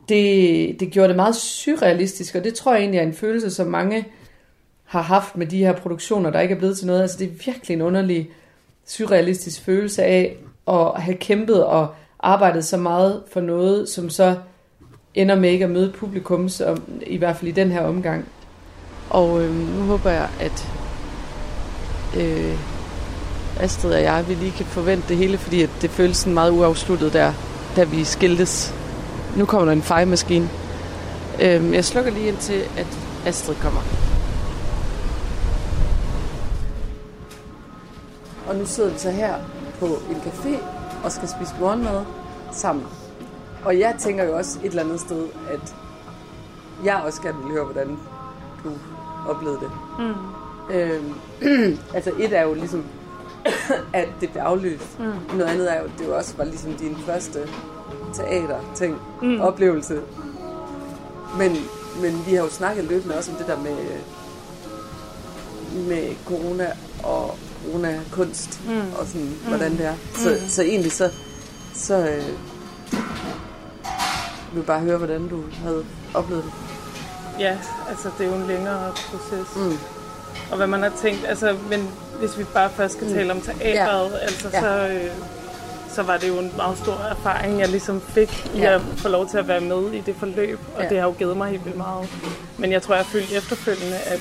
[0.09, 3.67] det, det gjorde det meget surrealistisk, og det tror jeg egentlig er en følelse, som
[3.67, 4.05] mange
[4.83, 7.01] har haft med de her produktioner, der ikke er blevet til noget.
[7.01, 8.29] Altså det er virkelig en underlig
[8.85, 10.37] surrealistisk følelse af
[10.67, 11.87] at have kæmpet og
[12.19, 14.35] arbejdet så meget for noget, som så
[15.13, 18.25] ender med ikke at møde publikum, som, i hvert fald i den her omgang.
[19.09, 20.67] Og øh, nu håber jeg, at
[22.17, 22.76] øh,
[23.59, 26.51] Astrid og jeg, vi lige kan forvente det hele, fordi at det føles sådan meget
[26.51, 27.33] uafsluttet der,
[27.75, 28.73] da vi skiltes.
[29.35, 30.49] Nu kommer der en fejemaskine.
[31.41, 32.87] Øh, jeg slukker lige ind til, at
[33.25, 33.81] Astrid kommer.
[38.47, 39.35] Og nu sidder vi så her
[39.79, 40.57] på en café
[41.03, 42.05] og skal spise morgenmad
[42.51, 42.85] sammen.
[43.65, 45.75] Og jeg tænker jo også et eller andet sted, at
[46.85, 47.97] jeg også gerne vil høre, hvordan
[48.63, 48.71] du
[49.29, 49.71] oplevede det.
[49.99, 50.37] Mm.
[50.75, 51.13] Øhm,
[51.95, 52.85] altså et er jo ligesom,
[53.93, 54.99] at det blev aflyst.
[54.99, 55.37] Mm.
[55.37, 57.39] Noget andet er jo, at det jo også var ligesom din første
[58.13, 59.27] teater-ting, Mm.
[59.27, 59.41] mm.
[59.41, 60.01] oplevelse.
[61.37, 61.57] Men,
[62.01, 63.77] men vi har jo snakket løbende også om det der med,
[65.87, 66.71] med corona
[67.03, 68.81] og corona-kunst, Mm.
[68.99, 69.47] og sådan, Mm.
[69.47, 69.93] hvordan det er.
[70.15, 70.49] Så, Mm.
[70.49, 71.11] så egentlig så,
[71.73, 72.23] så øh,
[74.53, 76.51] vil bare høre, hvordan du havde oplevet det.
[77.39, 77.57] Ja,
[77.89, 79.55] altså det er jo en længere proces.
[79.55, 79.77] Mm.
[80.51, 81.89] Og hvad man har tænkt, altså, men
[82.19, 83.13] hvis vi bare først skal Mm.
[83.13, 84.17] tale om teateret, Ja.
[84.17, 84.59] altså Ja.
[84.61, 85.11] så, øh,
[85.91, 88.75] så var det jo en meget stor erfaring, jeg ligesom fik i Ja.
[88.75, 90.89] at få lov til at være med i det forløb, og Ja.
[90.89, 92.09] det har jo givet mig helt vildt meget.
[92.57, 94.19] Men jeg tror, jeg følte efterfølgende, at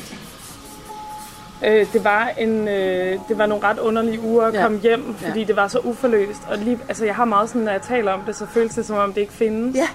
[1.64, 4.62] øh, det, var en, øh, det var nogle ret underlige uger at Ja.
[4.62, 5.28] komme hjem, Ja.
[5.28, 6.40] fordi det var så uforløst.
[6.50, 8.86] Og lige, altså, jeg har meget sådan, når jeg taler om det, så føles det
[8.86, 9.76] som om, det ikke findes.
[9.76, 9.88] Ja.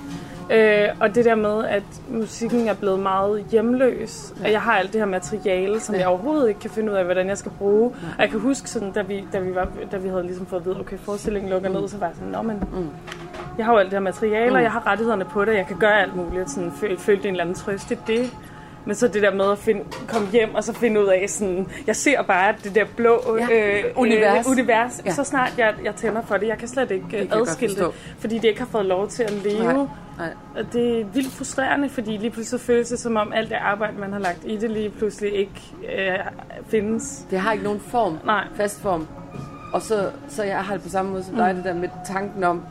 [0.52, 4.34] Øh, og det der med, at musikken er blevet meget hjemløs.
[4.42, 4.48] Ja.
[4.48, 4.52] Ja.
[4.52, 6.00] Jeg har alt det her materiale, som Ja.
[6.00, 6.04] ja.
[6.04, 7.90] jeg overhovedet ikke kan finde ud af, hvordan jeg skal bruge.
[8.18, 10.60] Og jeg kan huske, sådan, da, vi, da, vi var, da vi havde ligesom fået
[10.60, 12.88] at vide, okay, forestillingen lukker ned, så var jeg sådan, Nå, men Mm.
[13.58, 14.56] jeg har jo alt det her materiale, Mm.
[14.56, 16.50] og jeg har rettighederne på det, jeg kan gøre alt muligt.
[16.50, 18.32] Sådan, føl, følte en eller anden trøst i det.
[18.86, 21.68] Men så det der med at finde, komme hjem og så finde ud af, sådan,
[21.88, 23.56] jeg ser bare det der blå Ja.
[23.56, 24.46] øh, Univers.
[24.46, 25.02] Øh, univers.
[25.06, 25.12] Ja.
[25.14, 27.76] Så snart jeg, jeg tænder for det, jeg kan slet ikke kan øh, godt adskille
[27.76, 29.64] det, fordi det ikke har fået lov til at leve.
[29.64, 29.74] Nej.
[30.18, 30.34] Nej.
[30.56, 33.98] Og det er vildt frustrerende, fordi lige pludselig føles det som om alt det arbejde,
[34.00, 35.62] man har lagt i det, lige pludselig ikke
[35.98, 36.18] øh,
[36.70, 37.26] findes.
[37.32, 38.44] Det har ikke nogen form, Nej.
[38.56, 39.08] fast form.
[39.74, 41.56] Og så, så jeg har det på samme måde som dig, Mm.
[41.56, 42.64] det der med tanken om,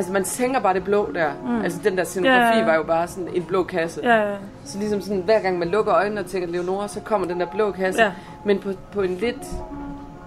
[0.00, 1.30] altså man tænker bare det blå der.
[1.44, 1.62] Mm.
[1.62, 2.64] Altså den der scenografi Ja.
[2.64, 4.00] var jo bare sådan en blå kasse.
[4.04, 4.34] Ja.
[4.64, 7.46] Så ligesom sådan, hver gang man lukker øjnene og tænker Leonora, så kommer den der
[7.46, 8.02] blå kasse.
[8.02, 8.10] Ja.
[8.44, 9.46] Men på, på en lidt,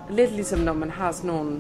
[0.10, 1.52] lidt ligesom når man har sådan nogle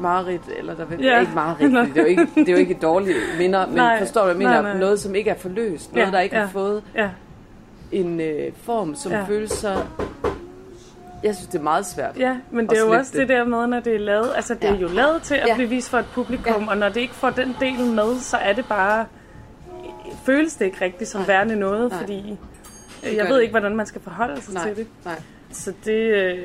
[0.00, 1.20] mareridt, eller der vil, ja.
[1.20, 3.98] ikke mareridt, det er jo ikke, det er jo ikke dårlige minder, men Nej.
[3.98, 4.62] forstår du, jeg Nej, mener?
[4.62, 4.78] nej.
[4.80, 6.42] Noget, som ikke er forløst, noget, Ja, der ikke ja.
[6.42, 7.08] har fået Ja.
[7.92, 9.24] en øh, form, som Ja.
[9.28, 9.76] føles så...
[11.22, 12.18] Jeg synes, det er meget svært.
[12.18, 14.30] Ja, men det er jo også det der med, når det er lavet.
[14.36, 14.80] Altså, det er Ja.
[14.80, 15.54] jo lavet til at Ja.
[15.54, 16.70] blive vist for et publikum, ja.
[16.70, 19.06] og når det ikke får den del med, så er det bare...
[20.26, 22.00] Føles det ikke rigtigt som værende noget, Nej.
[22.00, 22.36] fordi...
[23.04, 23.42] Det Jeg gør ved det.
[23.42, 24.86] ikke, hvordan man skal forholde sig Nej, til det.
[25.04, 25.14] nej.
[25.52, 25.92] Så det...
[25.92, 26.38] Øh,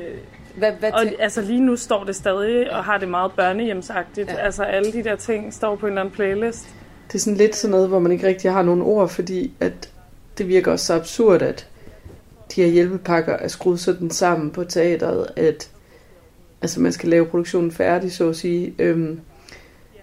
[0.56, 4.28] hvad, hvad og altså lige nu står det stadig og har det meget børnehjemsagtigt.
[4.28, 4.36] Ja.
[4.36, 6.68] Altså alle de der ting står på en eller anden playlist.
[7.08, 9.90] Det er sådan lidt sådan noget, hvor man ikke rigtig har nogen ord, fordi at
[10.38, 11.66] det virker også så absurd, at
[12.54, 15.70] de her hjælpepakker er skruet sådan sammen på teateret, at
[16.62, 18.74] altså man skal lave produktionen færdig, så at sige.
[18.78, 19.20] Øhm,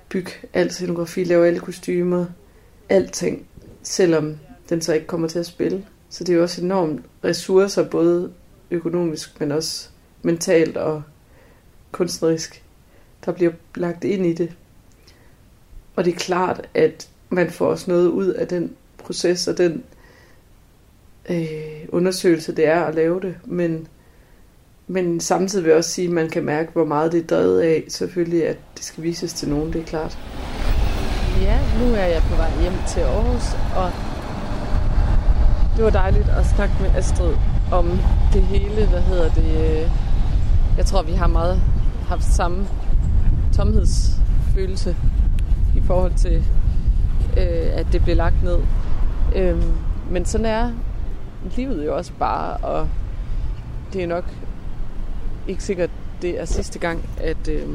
[0.10, 2.26] bygge al scenografi, lave alle kostymer,
[2.90, 3.48] alting,
[3.84, 4.36] selvom
[4.70, 5.86] den så ikke kommer til at spille.
[6.10, 8.32] Så det er jo også enormt ressourcer, både
[8.72, 9.90] økonomisk, men også
[10.22, 11.04] mentalt og
[11.92, 12.64] kunstnerisk,
[13.26, 14.54] der bliver lagt ind i det.
[15.96, 19.84] Og det er klart, at man får også noget ud af den proces og den
[21.30, 23.36] øh, undersøgelse, det er at lave det.
[23.46, 23.88] Men,
[24.88, 27.62] men samtidig vil jeg også sige, at man kan mærke, hvor meget det er drevet
[27.62, 27.84] af.
[27.88, 30.18] Selvfølgelig, at det skal vises til nogen, det er klart.
[31.42, 33.92] Ja, nu er jeg på vej hjem til Aarhus, og
[35.76, 37.36] det var dejligt at snakke med Astrid
[37.72, 38.00] om
[38.34, 38.88] det hele.
[38.88, 39.82] Hvad hedder det?
[39.82, 39.92] Øh,
[40.78, 41.62] jeg tror, vi har meget
[42.08, 42.68] haft samme
[43.56, 44.96] tomhedsfølelse
[45.76, 46.44] i forhold til,
[47.38, 48.60] øh, at det blev lagt ned.
[49.36, 49.64] Øh,
[50.12, 50.72] men sådan er
[51.56, 52.90] livet jo også bare, og
[53.94, 54.26] det er nok
[55.48, 55.90] ikke sikkert,
[56.22, 57.68] det er sidste gang, at, øh,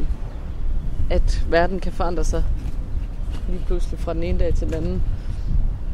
[1.11, 2.45] at verden kan forandre sig
[3.49, 5.03] lige pludselig fra den ene dag til den anden.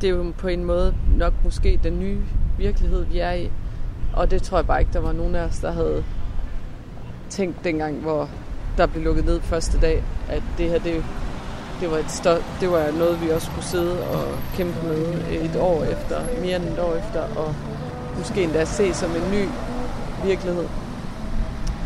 [0.00, 2.20] Det er jo på en måde nok måske den nye
[2.58, 3.50] virkelighed, vi er i.
[4.12, 6.04] Og det tror jeg bare ikke, der var nogen af os, der havde
[7.28, 8.28] tænkt dengang, hvor
[8.76, 11.04] der blev lukket ned første dag, at det her, det,
[11.80, 14.24] det, var, et stort, det var noget, vi også skulle sidde og
[14.54, 17.54] kæmpe med et år efter, mere end et år efter, og
[18.18, 19.48] måske endda se som en ny
[20.24, 20.64] virkelighed.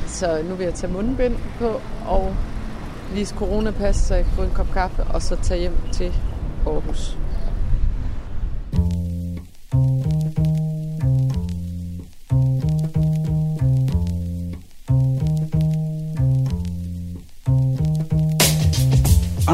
[0.06, 2.34] Så nu vil jeg tage mundbind på og
[3.12, 6.12] vise coronapas, så jeg kan få en kop kaffe, og så tage hjem til
[6.66, 7.16] Aarhus.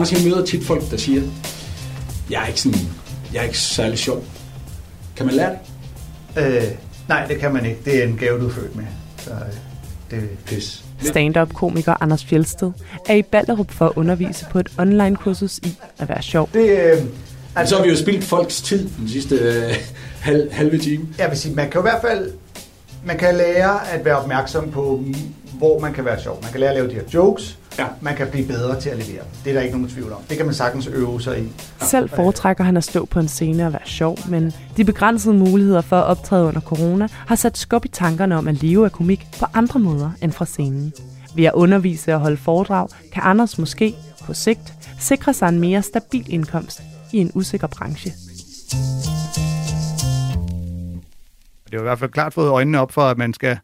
[0.00, 1.22] Anders, jeg møder tit folk, der siger,
[2.30, 2.80] jeg er ikke, sådan,
[3.32, 4.24] jeg er ikke særlig sjov.
[5.16, 5.56] Kan man lære
[6.34, 6.46] det?
[6.46, 6.62] Øh,
[7.08, 7.80] nej, det kan man ikke.
[7.84, 8.84] Det er en gave, du er født med.
[9.18, 9.36] Så øh,
[10.10, 10.84] det er pis.
[11.02, 12.72] Stand-up-komiker Anders Fjelsted
[13.08, 16.48] er i Ballerup for at undervise på et online-kursus i at være sjov.
[16.52, 17.02] Det, øh,
[17.56, 19.74] altså, så har vi jo spildt folks tid den sidste øh,
[20.28, 21.08] halv, halve time.
[21.18, 22.32] Jeg vil sige, man kan i hvert fald
[23.04, 25.04] man kan lære at være opmærksom på,
[25.52, 26.38] hvor man kan være sjov.
[26.42, 27.58] Man kan lære at lave de her jokes.
[27.78, 27.86] Ja.
[28.00, 29.24] Man kan blive bedre til at levere.
[29.44, 30.18] Det er der ikke nogen tvivl om.
[30.28, 31.48] Det kan man sagtens øve sig i.
[31.80, 35.80] Selv foretrækker han at stå på en scene og være sjov, men de begrænsede muligheder
[35.80, 39.26] for at optræde under corona har sat skub i tankerne om at leve af komik
[39.38, 40.92] på andre måder end fra scenen.
[41.36, 43.94] Ved at undervise og holde foredrag, kan Anders måske,
[44.26, 46.82] på sigt, sikre sig en mere stabil indkomst
[47.12, 48.12] i en usikker branche.
[51.70, 53.58] Det er i hvert fald klart fået øjnene op for, at man skal,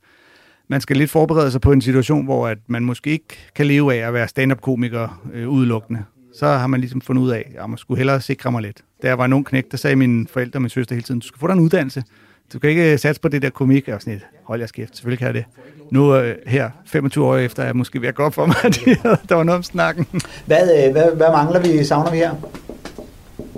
[0.69, 3.95] man skal lidt forberede sig på en situation, hvor at man måske ikke kan leve
[3.95, 6.05] af at være stand-up-komiker øh, udelukkende.
[6.35, 8.85] Så har man ligesom fundet ud af, at man skulle hellere sikre mig lidt.
[9.03, 11.21] Da jeg var en ung knægt, der sagde mine forældre og min søster hele tiden,
[11.21, 12.03] du skal få dig en uddannelse.
[12.53, 13.89] Du kan ikke satse på det der komik.
[13.89, 15.45] Og sådan et, hold jer skæft, selvfølgelig kan jeg det.
[15.91, 18.57] Nu øh, her, 25 år efter, er jeg måske ved at gå op for mig,
[18.65, 20.07] at der var noget om snakken.
[20.47, 22.35] Hvad, øh, hvad, hvad mangler vi, savner vi her?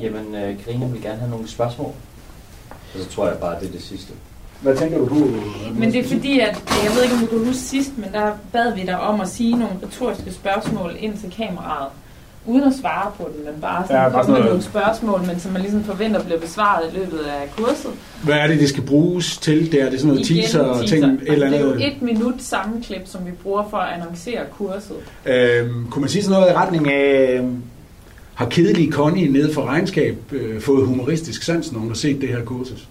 [0.01, 1.93] Jamen, øh, Karina vil gerne have nogle spørgsmål.
[2.95, 4.13] Og så tror jeg bare, det er det sidste.
[4.63, 5.15] Hvad tænker du på?
[5.75, 8.33] Men det er fordi, at jeg ved ikke, om du kan huske sidst, men der
[8.53, 11.89] bad vi dig om at sige nogle retoriske spørgsmål ind til kameraet.
[12.47, 15.53] Uden at svare på den, men bare sådan Ja, bare sådan nogle spørgsmål, men som
[15.53, 17.91] man ligesom forventer bliver besvaret i løbet af kurset.
[18.25, 19.73] Hvad er det, det skal bruges til?
[19.73, 22.03] Det er det sådan noget teaser og ting, et eller Altså, det er jo et
[22.03, 24.97] minut sammenklip, som vi bruger for at annoncere kurset.
[25.27, 27.63] Øhm, kunne man sige sådan noget i retning af, øhm,
[28.35, 32.29] har kedelige Connie nede for regnskab øh, fået humoristisk sans, når hun har set det
[32.29, 32.89] her kursus?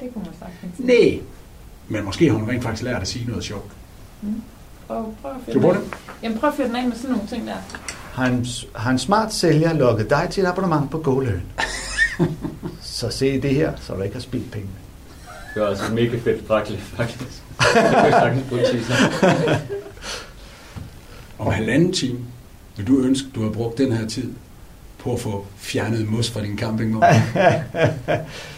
[0.00, 0.78] Det kunne man sagtens.
[0.78, 1.20] Nej.
[1.88, 3.72] Men måske har hun rent faktisk lært at sige noget sjovt.
[4.22, 4.42] Mm.
[4.86, 5.92] Prøv, prøv at fyre den.
[6.22, 7.56] Jamen prøv at fyre den af med sådan nogle ting der.
[8.12, 11.42] Har en, har en smart sælger lukket dig til et abonnement på GoLearn?
[12.80, 14.68] så se det her, så du ikke har spildt penge.
[15.54, 17.42] Det var altså mega fedt brækle, faktisk.
[17.74, 18.62] Jeg sagtens bruge.
[21.38, 22.18] Om halvanden time
[22.76, 24.32] vil du ønske, du har brugt den her tid
[24.98, 27.04] på at få fjernet mos fra din campingvogn.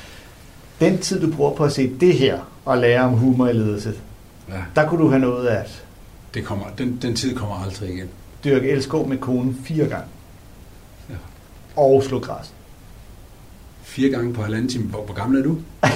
[0.80, 3.92] Den tid, du bruger på at se det her og lære om humor i ledelse,
[4.48, 4.54] Ja.
[4.76, 5.82] der kunne du have nået at
[6.34, 8.08] Det kommer, den, den tid kommer aldrig igen.
[8.44, 10.06] dyrke elskov med konen fire gange.
[11.10, 11.14] Ja.
[11.76, 12.52] Og slå græs.
[13.82, 14.84] Fire gange på halvanden time.
[14.84, 15.56] Hvor, hvor gammel er du?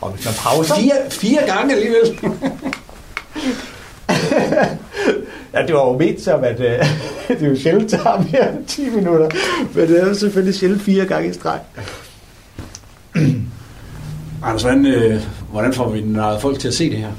[0.00, 0.74] Og hvis man pauser...
[0.74, 2.18] Fire, fire gange alligevel.
[5.54, 6.66] Ja, det var jo ment som, at øh,
[7.38, 9.28] det er jo sjældent tager mere end 10 minutter.
[9.74, 11.60] Men det er jo selvfølgelig sjældent fire gange i streg.
[14.44, 17.10] Anders, hvordan, øh, hvordan får vi narret folk til at se det her?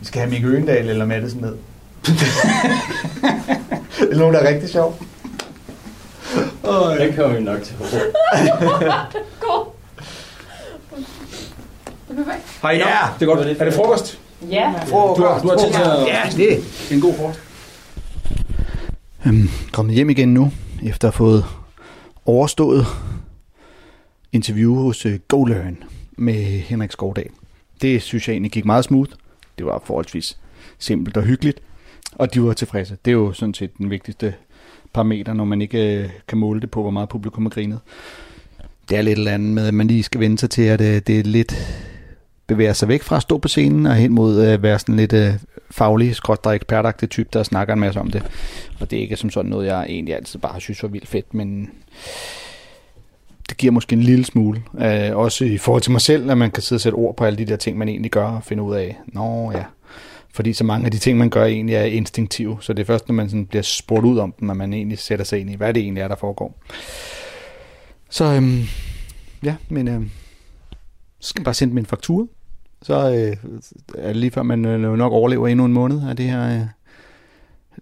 [0.00, 1.52] Vi skal have Mikke Øgendal eller Mattesen med.
[2.06, 2.16] det
[4.12, 4.98] er nogen, der er rigtig sjov.
[6.98, 8.02] Den kommer vi nok til at bruge.
[9.40, 9.64] God.
[12.08, 12.58] Det er perfekt.
[12.62, 12.96] Hej, ja.
[13.20, 13.60] det er godt.
[13.60, 14.18] Er det frokost?
[14.50, 14.72] Ja.
[14.88, 14.94] Du
[15.24, 16.64] har, du har tid til at Ja, det.
[16.90, 17.40] en god frokost.
[19.26, 20.52] Øhm, kommet hjem igen nu,
[20.84, 21.44] efter at have fået
[22.26, 22.86] overstået
[24.36, 25.76] interview hos øh, GoLearn
[26.16, 27.30] med Henrik Skovdal.
[27.82, 29.10] Det synes jeg egentlig gik meget smooth.
[29.58, 30.38] Det var forholdsvis
[30.78, 31.60] simpelt og hyggeligt,
[32.12, 32.96] og de var tilfredse.
[33.04, 34.34] Det er jo sådan set den vigtigste
[34.92, 37.80] parameter, når man ikke øh, kan måle det på, hvor meget publikum har grinet.
[38.88, 41.02] Det er lidt eller andet med, at man lige skal vende sig til, at øh,
[41.06, 41.54] det er lidt
[42.46, 44.96] bevæger sig væk fra at stå på scenen og hen mod øh, at være sådan
[44.96, 45.34] lidt øh,
[45.70, 48.22] faglig, skrådder ekspertagtig type, der snakker en masse om det.
[48.80, 51.34] Og det er ikke som sådan noget, jeg egentlig altid bare synes var vildt fedt,
[51.34, 51.70] men
[53.48, 54.62] det giver måske en lille smule.
[54.78, 57.24] Øh, også i forhold til mig selv, at man kan sidde og sætte ord på
[57.24, 59.64] alle de der ting, man egentlig gør og finde ud af, nå ja,
[60.36, 62.58] fordi så mange af de ting, man gør, egentlig er instinktive.
[62.60, 64.98] Så det er først, når man sådan bliver spurgt ud om dem, at man egentlig
[64.98, 66.62] sætter sig ind i, hvad det egentlig er, der foregår.
[68.10, 68.62] Så øhm,
[69.44, 70.10] ja, men øhm,
[71.20, 72.28] så skal man bare sende dem en faktur.
[72.82, 73.50] Så øh,
[73.94, 76.66] er det lige før, man øh, nok overlever endnu en måned af det her øh,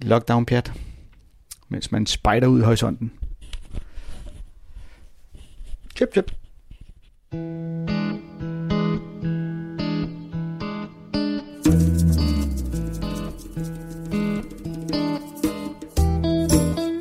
[0.03, 0.73] lockdown-pjat.
[1.69, 3.13] Mens man spejder ud i horisonten.
[5.97, 6.31] Chip, chip.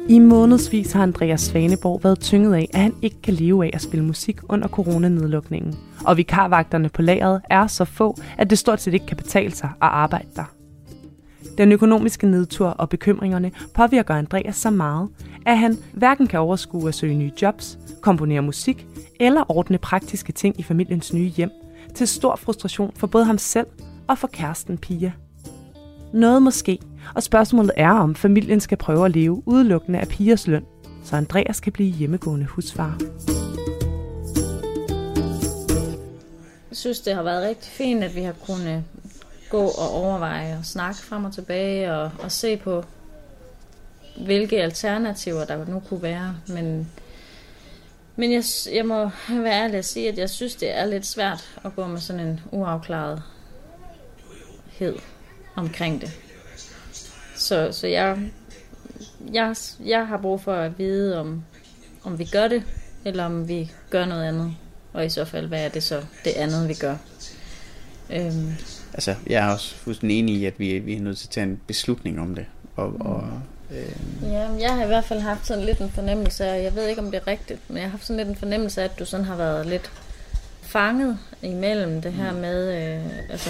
[0.09, 3.81] I månedsvis har Andreas Svaneborg været tynget af, at han ikke kan leve af at
[3.81, 5.75] spille musik under coronanedlukningen.
[6.05, 9.69] Og vikarvagterne på lageret er så få, at det stort set ikke kan betale sig
[9.69, 10.52] at arbejde der.
[11.57, 15.09] Den økonomiske nedtur og bekymringerne påvirker Andreas så meget,
[15.45, 18.87] at han hverken kan overskue at søge nye jobs, komponere musik
[19.19, 21.51] eller ordne praktiske ting i familiens nye hjem,
[21.95, 23.67] til stor frustration for både ham selv
[24.07, 25.11] og for kæresten Pia.
[26.13, 26.79] Noget måske,
[27.15, 30.65] og spørgsmålet er, om familien skal prøve at leve udelukkende af Pias løn,
[31.03, 32.97] så Andreas kan blive hjemmegående husfar.
[36.69, 38.83] Jeg synes, det har været rigtig fint, at vi har kunnet
[39.53, 42.83] gå og overveje og snakke frem og tilbage og, og se på,
[44.25, 46.37] hvilke alternativer der nu kunne være.
[46.47, 46.91] Men,
[48.15, 51.59] men jeg, jeg må være ærlig at sige, at jeg synes, det er lidt svært
[51.65, 53.23] at gå med sådan en uafklarethed
[55.55, 56.11] omkring det.
[57.35, 58.31] Så, så jeg,
[59.33, 61.43] jeg, jeg har brug for at vide, om,
[62.03, 62.63] om vi gør det,
[63.05, 64.55] eller om vi gør noget andet.
[64.93, 66.95] Og i så fald, hvad er det så det andet, vi gør?
[68.09, 68.53] Øhm,
[68.93, 71.43] altså, jeg er også fuldstændig enig i, at vi, vi er nødt til at tage
[71.43, 72.45] en beslutning om det.
[72.75, 73.29] Og, og,
[73.71, 76.87] øh, Ja, jeg har i hvert fald haft sådan lidt en fornemmelse af, jeg ved
[76.87, 78.99] ikke om det er rigtigt, men jeg har haft sådan lidt en fornemmelse af, at
[78.99, 79.91] du sådan har været lidt
[80.61, 83.49] fanget imellem det her med, øh, altså,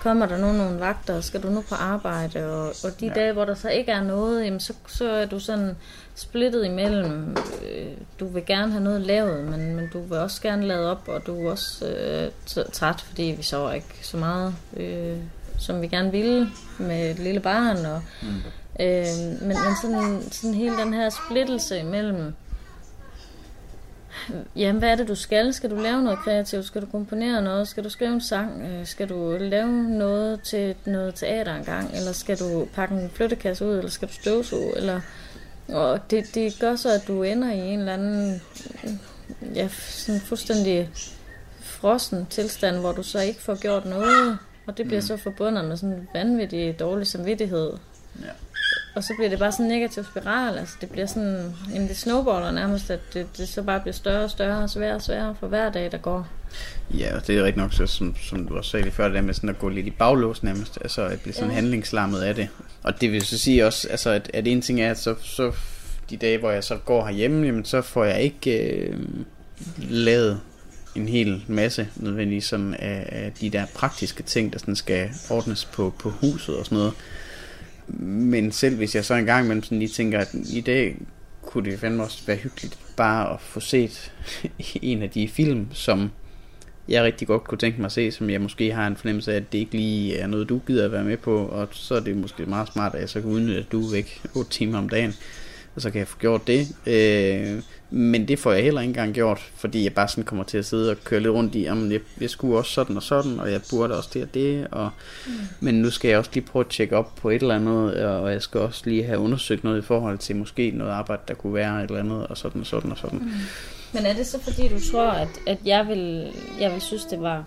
[0.00, 3.12] kommer der nu nogle vagter, skal du nu på arbejde, og, og de ja.
[3.14, 5.76] dage, hvor der så ikke er noget, jamen så, så er du sådan
[6.14, 7.36] splittet imellem,
[7.72, 11.08] øh, du vil gerne have noget lavet, men, men du vil også gerne lade op,
[11.08, 15.16] og du er også øh, træt, fordi vi så ikke så meget, øh,
[15.58, 16.48] som vi gerne ville
[16.78, 18.28] med et lille barn, og Mm.
[18.80, 19.06] Øh,
[19.40, 22.34] men, men sådan, sådan hele den her splittelse imellem,
[24.56, 25.54] jamen hvad er det du skal?
[25.54, 26.64] Skal du lave noget kreativt?
[26.64, 27.68] Skal du komponere noget?
[27.68, 28.62] Skal du skrive en sang?
[28.62, 31.90] Øh, Skal du lave noget til noget teater engang?
[31.96, 33.76] Eller skal du pakke en flyttekasse ud?
[33.78, 34.76] Eller skal du støvsuge?
[34.76, 35.00] Eller,
[35.68, 38.42] og det, det gør så, at du ender i en eller anden
[39.54, 40.90] ja, sådan fuldstændig
[41.60, 44.38] frossen tilstand, hvor du så ikke får gjort noget.
[44.66, 45.06] Og det bliver Mm.
[45.06, 47.72] så forbundet med sådan en vanvittig dårlig samvittighed.
[48.22, 48.26] Ja.
[48.94, 50.58] Og så bliver det bare sådan en negativ spiral.
[50.58, 54.24] Altså det bliver sådan, en det snowballer nærmest, at det, det så bare bliver større
[54.24, 56.28] og større og sværere og sværere for hver dag, der går.
[56.98, 59.14] Ja, og det er rigtig nok, så, som, som du også sagde lige før, det
[59.14, 61.54] der med sådan at gå lidt i baglås nærmest, altså at blive sådan Ja.
[61.54, 61.60] ja.
[61.60, 62.48] handlingslammet af det.
[62.82, 65.52] Og det vil så sige også, altså at, at en ting er, at så, så
[66.10, 68.98] de dage, hvor jeg så går herhjemme, jamen så får jeg ikke øh,
[69.78, 70.40] lavet
[70.94, 75.64] en hel masse nødvendigvis sådan af, af de der praktiske ting, der sådan skal ordnes
[75.64, 76.92] på, på huset og sådan noget.
[77.98, 80.96] Men selv hvis jeg så en gang imellem sådan lige tænker, at i dag
[81.42, 84.12] kunne det fandme også være hyggeligt bare at få set
[84.82, 86.10] en af de film, som
[86.88, 89.36] jeg rigtig godt kunne tænke mig at se, som jeg måske har en fornemmelse af,
[89.36, 92.00] at det ikke lige er noget, du gider at være med på, og så er
[92.00, 94.78] det måske meget smart, at jeg så kan udnytte, at du er væk 8 timer
[94.78, 95.14] om dagen,
[95.74, 96.66] og så kan jeg få gjort det.
[96.86, 100.58] Øh, men det får jeg heller ikke engang gjort, fordi jeg bare sådan kommer til
[100.58, 103.40] at sidde og køre lidt rundt i, jamen jeg, jeg skulle også sådan og sådan,
[103.40, 104.90] og jeg burde også det og det, og,
[105.26, 105.32] mm.
[105.60, 108.32] men nu skal jeg også lige prøve at tjekke op på et eller andet, og
[108.32, 111.54] jeg skal også lige have undersøgt noget i forhold til måske noget arbejde, der kunne
[111.54, 113.18] være et eller andet, og sådan og sådan og sådan.
[113.18, 113.30] Mm.
[113.92, 117.20] Men er det så fordi, du tror, at, at jeg, vil, jeg vil synes, det
[117.20, 117.44] var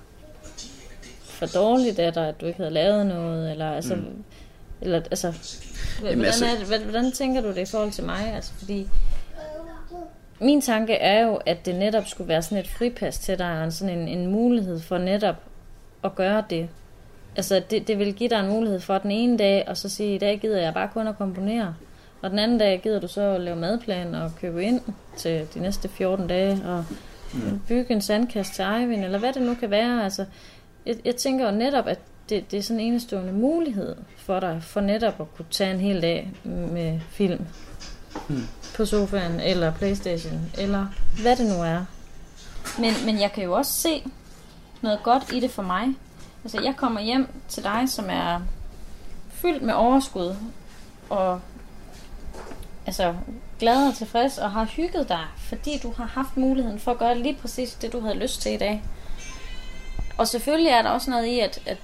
[1.23, 3.51] for dårligt af dig, at du ikke havde lavet noget?
[3.51, 4.23] Eller, altså, Mm.
[4.81, 5.31] Eller, altså,
[5.99, 8.33] hvordan, Jamen, altså- er det, hvordan, tænker du det i forhold til mig?
[8.35, 8.87] Altså, fordi
[10.39, 13.97] min tanke er jo, at det netop skulle være sådan et fripas til dig, sådan
[13.99, 15.35] en, en mulighed for netop
[16.03, 16.69] at gøre det.
[17.35, 20.15] Altså, det, det vil give dig en mulighed for den ene dag, og så sige,
[20.15, 21.75] i dag gider jeg bare kun at komponere.
[22.21, 24.81] Og den anden dag gider du så at lave madplan og købe ind
[25.17, 26.85] til de næste 14 dage, og
[27.33, 27.59] Mm.
[27.67, 30.03] bygge en sandkast til Eivind, eller hvad det nu kan være.
[30.03, 30.25] Altså,
[30.85, 31.99] jeg, jeg tænker jo netop, at
[32.29, 35.79] det, det er sådan en enestående mulighed for dig, for netop at kunne tage en
[35.79, 37.45] hel dag med film
[38.29, 38.47] Mm.
[38.75, 40.85] på sofaen, eller Playstation, eller
[41.21, 41.85] hvad det nu er.
[42.79, 44.03] Men, men jeg kan jo også se
[44.81, 45.87] noget godt i det for mig.
[46.43, 48.41] Altså, jeg kommer hjem til dig, som er
[49.29, 50.35] fyldt med overskud,
[51.09, 51.39] og
[52.85, 53.15] altså,
[53.59, 57.17] glad og tilfreds, og har hygget dig, fordi du har haft muligheden for at gøre
[57.17, 58.83] lige præcis det, du havde lyst til i dag.
[60.17, 61.77] Og selvfølgelig er der også noget i, at, at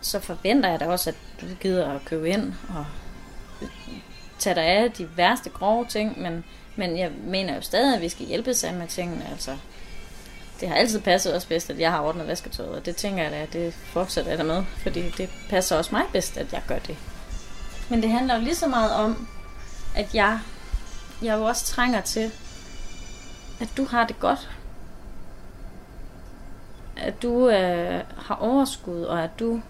[0.00, 2.86] så forventer jeg da også, at du gider at købe ind og
[4.38, 6.44] tage dig af de værste grove ting, men,
[6.76, 9.28] men jeg mener jo stadig, at vi skal hjælpe sig med tingene.
[9.30, 9.56] Altså,
[10.60, 13.32] det har altid passet os bedst, at jeg har ordnet vasketøjet, og det tænker jeg
[13.32, 16.62] da, at det fortsætter jeg da med, fordi det passer også mig bedst, at jeg
[16.68, 16.96] gør det.
[17.88, 19.28] Men det handler jo lige så meget om,
[19.96, 20.40] at jeg,
[21.22, 22.32] jeg jo også trænger til,
[23.60, 24.50] at du har det godt.
[26.96, 29.60] At du øh, har overskud, og at du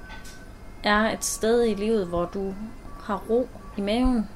[0.82, 2.54] er et sted i livet, hvor du
[3.02, 4.28] har ro i maven.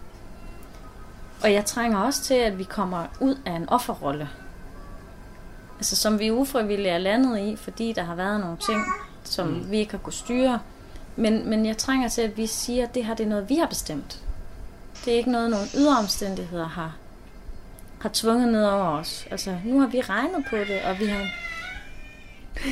[1.42, 4.28] Og jeg trænger også til, at vi kommer ud af en offerrolle.
[5.76, 8.84] Altså som vi ufrivilligt er landet i, fordi der har været nogle ting,
[9.24, 9.70] som Mm.
[9.70, 10.58] vi ikke har kunnet styre.
[11.16, 13.54] Men, men jeg trænger til, at vi siger, at det her det er noget, vi
[13.56, 14.22] har bestemt.
[15.04, 16.96] Det er ikke noget, nogle ydre omstændigheder har,
[18.00, 19.26] har tvunget ned over os.
[19.30, 21.26] Altså, nu har vi regnet på det, og vi har...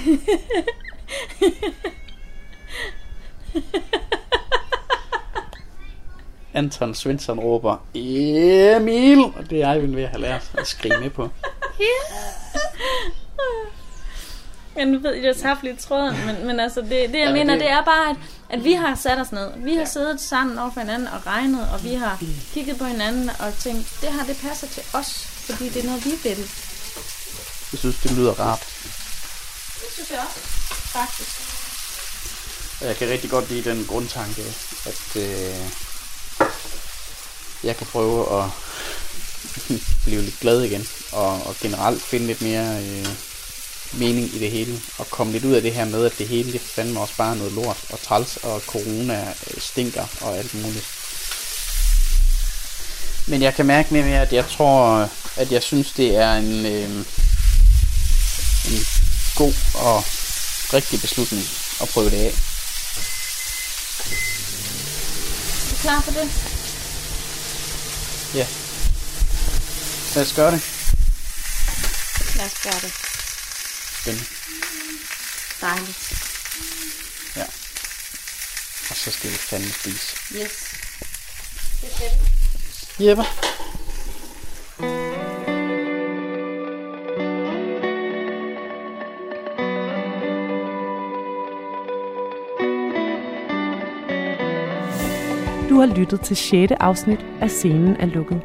[6.55, 9.19] Anton Svensson råber, Emil!
[9.25, 11.29] Og det er Eivind ved at have lært at skrive med på.
[14.77, 17.63] Men ved jeg, tabte lidt tråden, men, men altså det, det jeg Ja, mener, det-
[17.63, 18.17] det er bare, at,
[18.51, 19.51] at vi har sat os ned.
[19.57, 22.23] Vi har siddet sammen over for hinanden og regnet, og vi har
[22.55, 26.05] kigget på hinanden og tænkt, det her, det passer til os, fordi det er noget,
[26.05, 26.39] vi vil.
[27.73, 28.67] Jeg synes, det lyder rart.
[29.81, 30.41] Det synes jeg også,
[30.99, 31.31] faktisk.
[32.81, 34.43] Jeg kan rigtig godt lide den grundtanke,
[34.87, 35.71] at øh,
[37.65, 38.51] jeg kan prøve at
[40.05, 43.09] blive lidt glad igen, og, og generelt finde lidt mere øh,
[43.93, 46.53] mening i det hele, og komme lidt ud af det her med, at det hele
[46.53, 50.87] det fandme også bare noget lort og træls, og corona øh, stinker og alt muligt.
[53.27, 56.91] Men jeg kan mærke mere, at jeg tror, at jeg synes, det er en, øh,
[58.71, 58.87] en
[59.37, 60.05] god og
[60.73, 61.45] rigtig beslutning
[61.83, 62.35] at prøve det af.
[65.65, 66.31] Er du klar for det?
[68.35, 68.47] Ja.
[70.15, 70.63] Lad os gøre det.
[72.37, 72.93] Lad os gøre det.
[74.01, 74.27] Spændende.
[75.61, 75.99] Dejligt.
[77.37, 77.45] Ja.
[78.91, 80.17] Og så skal vi fandme spise.
[80.33, 80.53] Yes.
[81.81, 82.11] Det skal
[82.99, 83.09] vi.
[83.09, 83.25] Jeppe.
[95.87, 96.73] Har lyttet til 6.
[96.81, 98.41] afsnit af Scenen er lukket.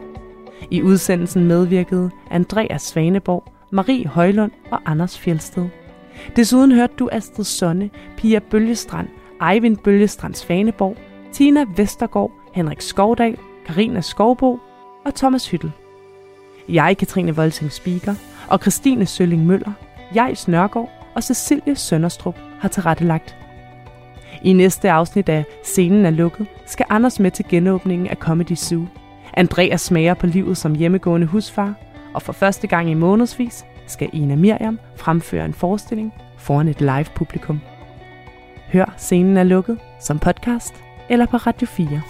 [0.72, 5.68] I udsendelsen medvirkede Andreas Svaneborg, Marie Højlund og Anders Fjelsted.
[6.36, 9.08] Desuden hørte du Astrid Sonne, Pia Bølgestrand,
[9.52, 10.98] Eivind Bølgestrand Svaneborg,
[11.32, 14.60] Tina Vestergaard, Henrik Skovdal, Karina Skovbo
[15.06, 15.72] og Thomas Hyttel.
[16.70, 18.16] Jeg, Katrine Volting Speaker,
[18.48, 19.72] og Christine Sølling Møller,
[20.16, 23.41] jeg Nørgaard og Cecilie Sønderstrup har tilrettelagt.
[24.44, 28.86] I næste afsnit af Scenen er lukket, skal Anders med til genåbningen af Comedy Zoo.
[29.34, 31.74] Andreas smager på livet som hjemmegående husfar,
[32.14, 37.06] og for første gang i månedsvis skal Ina Miriam fremføre en forestilling foran et live
[37.16, 37.60] publikum.
[38.74, 40.74] Hør Scenen er lukket som podcast
[41.10, 42.02] eller på Radio 4.